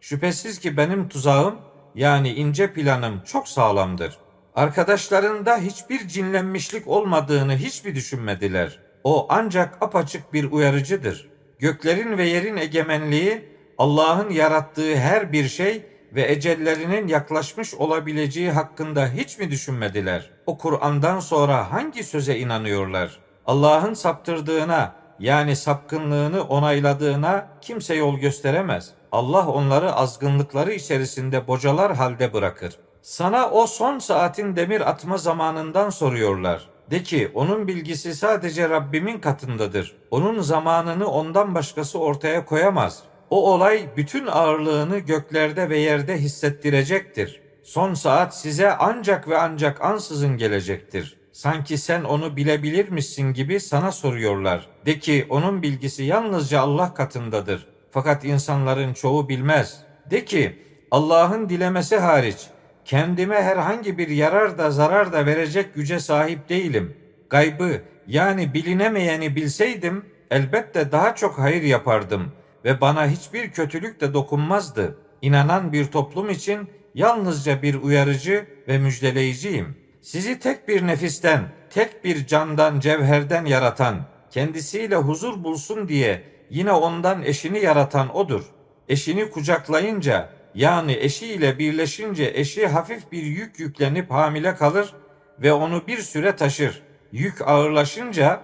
Şüphesiz 0.00 0.58
ki 0.58 0.76
benim 0.76 1.08
tuzağım 1.08 1.56
yani 1.94 2.32
ince 2.32 2.72
planım 2.72 3.20
çok 3.26 3.48
sağlamdır. 3.48 4.18
Arkadaşlarında 4.54 5.56
hiçbir 5.56 6.08
cinlenmişlik 6.08 6.88
olmadığını 6.88 7.56
hiç 7.56 7.84
mi 7.84 7.94
düşünmediler? 7.94 8.78
O 9.04 9.26
ancak 9.28 9.78
apaçık 9.80 10.32
bir 10.32 10.52
uyarıcıdır. 10.52 11.29
Göklerin 11.60 12.18
ve 12.18 12.24
yerin 12.24 12.56
egemenliği 12.56 13.44
Allah'ın 13.78 14.30
yarattığı 14.30 14.96
her 14.96 15.32
bir 15.32 15.48
şey 15.48 15.82
ve 16.14 16.22
ecellerinin 16.22 17.08
yaklaşmış 17.08 17.74
olabileceği 17.74 18.50
hakkında 18.50 19.06
hiç 19.06 19.38
mi 19.38 19.50
düşünmediler? 19.50 20.30
O 20.46 20.58
Kur'an'dan 20.58 21.20
sonra 21.20 21.72
hangi 21.72 22.04
söze 22.04 22.38
inanıyorlar? 22.38 23.18
Allah'ın 23.46 23.94
saptırdığına 23.94 24.92
yani 25.18 25.56
sapkınlığını 25.56 26.42
onayladığına 26.42 27.48
kimse 27.60 27.94
yol 27.94 28.18
gösteremez. 28.18 28.90
Allah 29.12 29.48
onları 29.48 29.92
azgınlıkları 29.92 30.72
içerisinde 30.72 31.46
bocalar 31.46 31.96
halde 31.96 32.32
bırakır. 32.32 32.76
Sana 33.02 33.50
o 33.50 33.66
son 33.66 33.98
saatin 33.98 34.56
demir 34.56 34.90
atma 34.90 35.18
zamanından 35.18 35.90
soruyorlar. 35.90 36.69
De 36.90 37.02
ki 37.02 37.30
onun 37.34 37.68
bilgisi 37.68 38.14
sadece 38.14 38.68
Rabbimin 38.68 39.18
katındadır. 39.18 39.96
Onun 40.10 40.40
zamanını 40.40 41.06
ondan 41.06 41.54
başkası 41.54 41.98
ortaya 41.98 42.44
koyamaz. 42.44 43.02
O 43.30 43.52
olay 43.52 43.86
bütün 43.96 44.26
ağırlığını 44.26 44.98
göklerde 44.98 45.70
ve 45.70 45.78
yerde 45.78 46.18
hissettirecektir. 46.18 47.40
Son 47.62 47.94
saat 47.94 48.36
size 48.36 48.72
ancak 48.72 49.28
ve 49.28 49.38
ancak 49.38 49.80
ansızın 49.80 50.36
gelecektir. 50.36 51.16
Sanki 51.32 51.78
sen 51.78 52.04
onu 52.04 52.36
bilebilir 52.36 52.88
misin 52.88 53.32
gibi 53.32 53.60
sana 53.60 53.92
soruyorlar. 53.92 54.68
De 54.86 54.98
ki 54.98 55.26
onun 55.30 55.62
bilgisi 55.62 56.02
yalnızca 56.04 56.60
Allah 56.60 56.94
katındadır. 56.94 57.66
Fakat 57.90 58.24
insanların 58.24 58.94
çoğu 58.94 59.28
bilmez. 59.28 59.80
De 60.10 60.24
ki 60.24 60.62
Allah'ın 60.90 61.48
dilemesi 61.48 61.96
hariç 61.96 62.46
kendime 62.90 63.42
herhangi 63.42 63.98
bir 63.98 64.08
yarar 64.08 64.58
da 64.58 64.70
zarar 64.70 65.12
da 65.12 65.26
verecek 65.26 65.74
güce 65.74 66.00
sahip 66.00 66.48
değilim. 66.48 66.96
Gaybı 67.28 67.80
yani 68.06 68.54
bilinemeyeni 68.54 69.36
bilseydim 69.36 70.04
elbette 70.30 70.92
daha 70.92 71.14
çok 71.14 71.38
hayır 71.38 71.62
yapardım 71.62 72.32
ve 72.64 72.80
bana 72.80 73.06
hiçbir 73.06 73.50
kötülük 73.50 74.00
de 74.00 74.14
dokunmazdı. 74.14 74.98
İnanan 75.22 75.72
bir 75.72 75.86
toplum 75.86 76.30
için 76.30 76.68
yalnızca 76.94 77.62
bir 77.62 77.74
uyarıcı 77.74 78.46
ve 78.68 78.78
müjdeleyiciyim. 78.78 79.76
Sizi 80.02 80.38
tek 80.38 80.68
bir 80.68 80.86
nefisten, 80.86 81.40
tek 81.70 82.04
bir 82.04 82.26
candan, 82.26 82.80
cevherden 82.80 83.44
yaratan, 83.44 84.06
kendisiyle 84.30 84.96
huzur 84.96 85.44
bulsun 85.44 85.88
diye 85.88 86.22
yine 86.50 86.72
ondan 86.72 87.22
eşini 87.22 87.58
yaratan 87.58 88.16
odur. 88.16 88.42
Eşini 88.88 89.30
kucaklayınca 89.30 90.39
yani 90.54 90.92
eşiyle 90.92 91.58
birleşince 91.58 92.32
eşi 92.34 92.66
hafif 92.66 93.12
bir 93.12 93.22
yük 93.22 93.60
yüklenip 93.60 94.10
hamile 94.10 94.54
kalır 94.54 94.94
ve 95.38 95.52
onu 95.52 95.86
bir 95.86 95.98
süre 95.98 96.36
taşır. 96.36 96.82
Yük 97.12 97.48
ağırlaşınca 97.48 98.40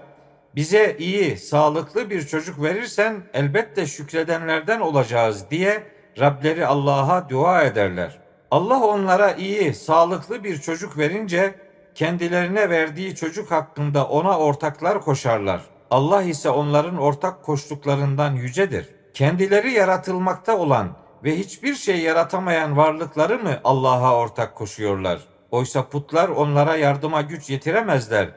bize 0.57 0.97
iyi, 0.99 1.37
sağlıklı 1.37 2.11
bir 2.11 2.27
çocuk 2.27 2.63
verirsen 2.63 3.23
elbette 3.35 3.87
şükredenlerden 3.87 4.81
olacağız 4.81 5.45
diye 5.51 5.83
Rableri 6.19 6.67
Allah'a 6.67 7.29
dua 7.29 7.63
ederler. 7.63 8.19
Allah 8.51 8.81
onlara 8.81 9.33
iyi, 9.33 9.75
sağlıklı 9.75 10.45
bir 10.45 10.61
çocuk 10.61 10.99
verince 10.99 11.55
kendilerine 11.95 12.71
verdiği 12.71 13.15
çocuk 13.15 13.51
hakkında 13.51 14.09
ona 14.09 14.39
ortaklar 14.39 15.01
koşarlar. 15.01 15.63
Allah 15.91 16.23
ise 16.23 16.51
onların 16.51 16.97
ortak 16.97 17.43
koştuklarından 17.43 18.33
yücedir. 18.33 18.89
Kendileri 19.15 19.73
yaratılmakta 19.73 20.59
olan 20.59 21.06
ve 21.27 21.39
hiçbir 21.39 21.75
şey 21.75 22.01
yaratamayan 22.01 22.77
varlıkları 22.77 23.39
mı 23.39 23.61
Allah'a 23.65 24.17
ortak 24.17 24.55
koşuyorlar? 24.55 25.21
Oysa 25.51 25.89
putlar 25.89 26.29
onlara 26.29 26.77
yardıma 26.77 27.23
güç 27.23 27.51
yetiremezler. 27.51 28.29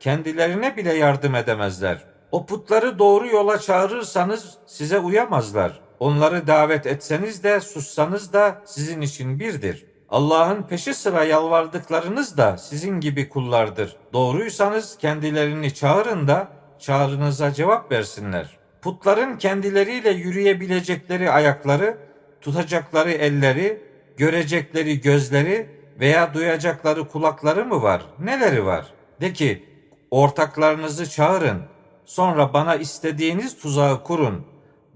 Kendilerine 0.00 0.76
bile 0.76 0.94
yardım 0.94 1.34
edemezler. 1.34 2.04
O 2.32 2.46
putları 2.46 2.98
doğru 2.98 3.26
yola 3.26 3.58
çağırırsanız 3.58 4.58
size 4.66 4.98
uyamazlar. 4.98 5.80
Onları 6.00 6.46
davet 6.46 6.86
etseniz 6.86 7.44
de 7.44 7.60
sussanız 7.60 8.32
da 8.32 8.62
sizin 8.64 9.00
için 9.00 9.40
birdir. 9.40 9.86
Allah'ın 10.08 10.62
peşi 10.62 10.94
sıra 10.94 11.24
yalvardıklarınız 11.24 12.36
da 12.36 12.56
sizin 12.56 13.00
gibi 13.00 13.28
kullardır. 13.28 13.96
Doğruysanız 14.12 14.98
kendilerini 14.98 15.74
çağırın 15.74 16.28
da 16.28 16.48
çağrınıza 16.78 17.52
cevap 17.52 17.92
versinler. 17.92 18.58
Putların 18.82 19.38
kendileriyle 19.38 20.10
yürüyebilecekleri 20.10 21.30
ayakları, 21.30 22.07
tutacakları 22.40 23.10
elleri, 23.10 23.82
görecekleri 24.16 25.00
gözleri 25.00 25.66
veya 26.00 26.34
duyacakları 26.34 27.08
kulakları 27.08 27.64
mı 27.64 27.82
var? 27.82 28.02
Neleri 28.18 28.66
var? 28.66 28.86
De 29.20 29.32
ki 29.32 29.64
ortaklarınızı 30.10 31.10
çağırın. 31.10 31.62
Sonra 32.04 32.52
bana 32.52 32.76
istediğiniz 32.76 33.58
tuzağı 33.58 34.04
kurun. 34.04 34.46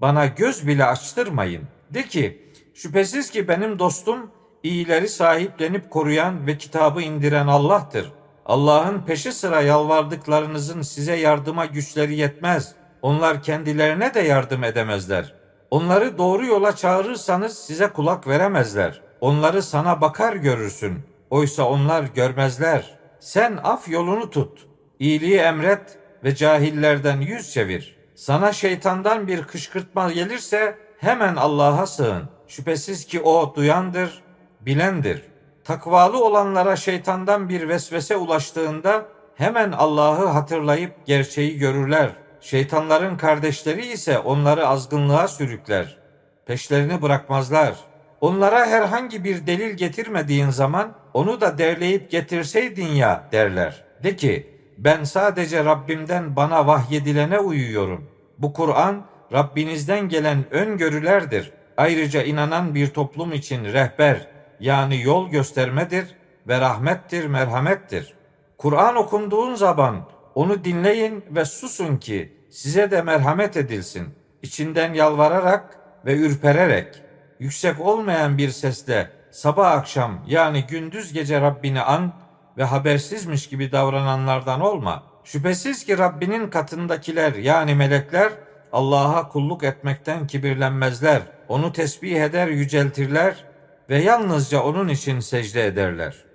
Bana 0.01 0.25
göz 0.25 0.67
bile 0.67 0.85
açtırmayın. 0.85 1.63
De 1.89 2.03
ki 2.03 2.51
şüphesiz 2.73 3.29
ki 3.29 3.47
benim 3.47 3.79
dostum 3.79 4.31
iyileri 4.63 5.09
sahiplenip 5.09 5.89
koruyan 5.89 6.47
ve 6.47 6.57
kitabı 6.57 7.01
indiren 7.01 7.47
Allah'tır. 7.47 8.11
Allah'ın 8.45 9.01
peşi 9.01 9.31
sıra 9.31 9.61
yalvardıklarınızın 9.61 10.81
size 10.81 11.15
yardıma 11.15 11.65
güçleri 11.65 12.15
yetmez. 12.15 12.75
Onlar 13.01 13.43
kendilerine 13.43 14.13
de 14.13 14.19
yardım 14.19 14.63
edemezler. 14.63 15.42
Onları 15.73 16.17
doğru 16.17 16.45
yola 16.45 16.75
çağırırsanız 16.75 17.57
size 17.57 17.87
kulak 17.87 18.27
veremezler. 18.27 19.01
Onları 19.21 19.63
sana 19.63 20.01
bakar 20.01 20.33
görürsün. 20.33 20.99
Oysa 21.29 21.63
onlar 21.63 22.03
görmezler. 22.03 22.99
Sen 23.19 23.59
af 23.63 23.89
yolunu 23.89 24.29
tut. 24.29 24.67
İyiliği 24.99 25.37
emret 25.37 25.97
ve 26.23 26.35
cahillerden 26.35 27.21
yüz 27.21 27.53
çevir. 27.53 27.95
Sana 28.15 28.53
şeytandan 28.53 29.27
bir 29.27 29.43
kışkırtma 29.43 30.11
gelirse 30.11 30.77
hemen 30.97 31.35
Allah'a 31.35 31.85
sığın. 31.85 32.23
Şüphesiz 32.47 33.05
ki 33.05 33.21
o 33.21 33.55
duyandır, 33.55 34.23
bilendir. 34.61 35.21
Takvalı 35.63 36.25
olanlara 36.25 36.75
şeytandan 36.75 37.49
bir 37.49 37.69
vesvese 37.69 38.15
ulaştığında 38.15 39.05
hemen 39.35 39.71
Allah'ı 39.71 40.25
hatırlayıp 40.25 41.05
gerçeği 41.05 41.57
görürler. 41.57 42.09
Şeytanların 42.43 43.17
kardeşleri 43.17 43.85
ise 43.85 44.19
onları 44.19 44.67
azgınlığa 44.67 45.27
sürükler. 45.27 45.97
Peşlerini 46.45 47.01
bırakmazlar. 47.01 47.75
Onlara 48.21 48.65
herhangi 48.65 49.23
bir 49.23 49.47
delil 49.47 49.73
getirmediğin 49.73 50.49
zaman 50.49 50.93
onu 51.13 51.41
da 51.41 51.57
derleyip 51.57 52.11
getirseydin 52.11 52.87
ya 52.87 53.27
derler. 53.31 53.83
De 54.03 54.15
ki 54.15 54.57
ben 54.77 55.03
sadece 55.03 55.65
Rabbimden 55.65 56.35
bana 56.35 56.67
vahyedilene 56.67 57.39
uyuyorum. 57.39 58.09
Bu 58.37 58.53
Kur'an 58.53 59.05
Rabbinizden 59.33 60.09
gelen 60.09 60.53
öngörülerdir. 60.53 61.51
Ayrıca 61.77 62.23
inanan 62.23 62.75
bir 62.75 62.87
toplum 62.87 63.33
için 63.33 63.65
rehber 63.65 64.27
yani 64.59 65.01
yol 65.01 65.29
göstermedir 65.29 66.15
ve 66.47 66.59
rahmettir, 66.59 67.25
merhamettir. 67.25 68.13
Kur'an 68.57 68.95
okunduğun 68.95 69.55
zaman 69.55 70.05
onu 70.35 70.63
dinleyin 70.63 71.23
ve 71.29 71.45
susun 71.45 71.97
ki 71.97 72.37
size 72.49 72.91
de 72.91 73.01
merhamet 73.01 73.57
edilsin. 73.57 74.07
İçinden 74.41 74.93
yalvararak 74.93 75.77
ve 76.05 76.17
ürpererek, 76.17 77.01
yüksek 77.39 77.79
olmayan 77.79 78.37
bir 78.37 78.49
sesle 78.49 79.11
sabah 79.31 79.71
akşam 79.71 80.25
yani 80.27 80.65
gündüz 80.69 81.13
gece 81.13 81.41
Rabbini 81.41 81.81
an 81.81 82.13
ve 82.57 82.63
habersizmiş 82.63 83.47
gibi 83.47 83.71
davrananlardan 83.71 84.61
olma. 84.61 85.03
Şüphesiz 85.23 85.85
ki 85.85 85.97
Rabbinin 85.97 86.49
katındakiler 86.49 87.33
yani 87.33 87.75
melekler 87.75 88.31
Allah'a 88.71 89.29
kulluk 89.29 89.63
etmekten 89.63 90.27
kibirlenmezler. 90.27 91.21
Onu 91.47 91.73
tesbih 91.73 92.21
eder 92.21 92.47
yüceltirler 92.47 93.45
ve 93.89 94.01
yalnızca 94.01 94.63
onun 94.63 94.87
için 94.87 95.19
secde 95.19 95.65
ederler.'' 95.65 96.32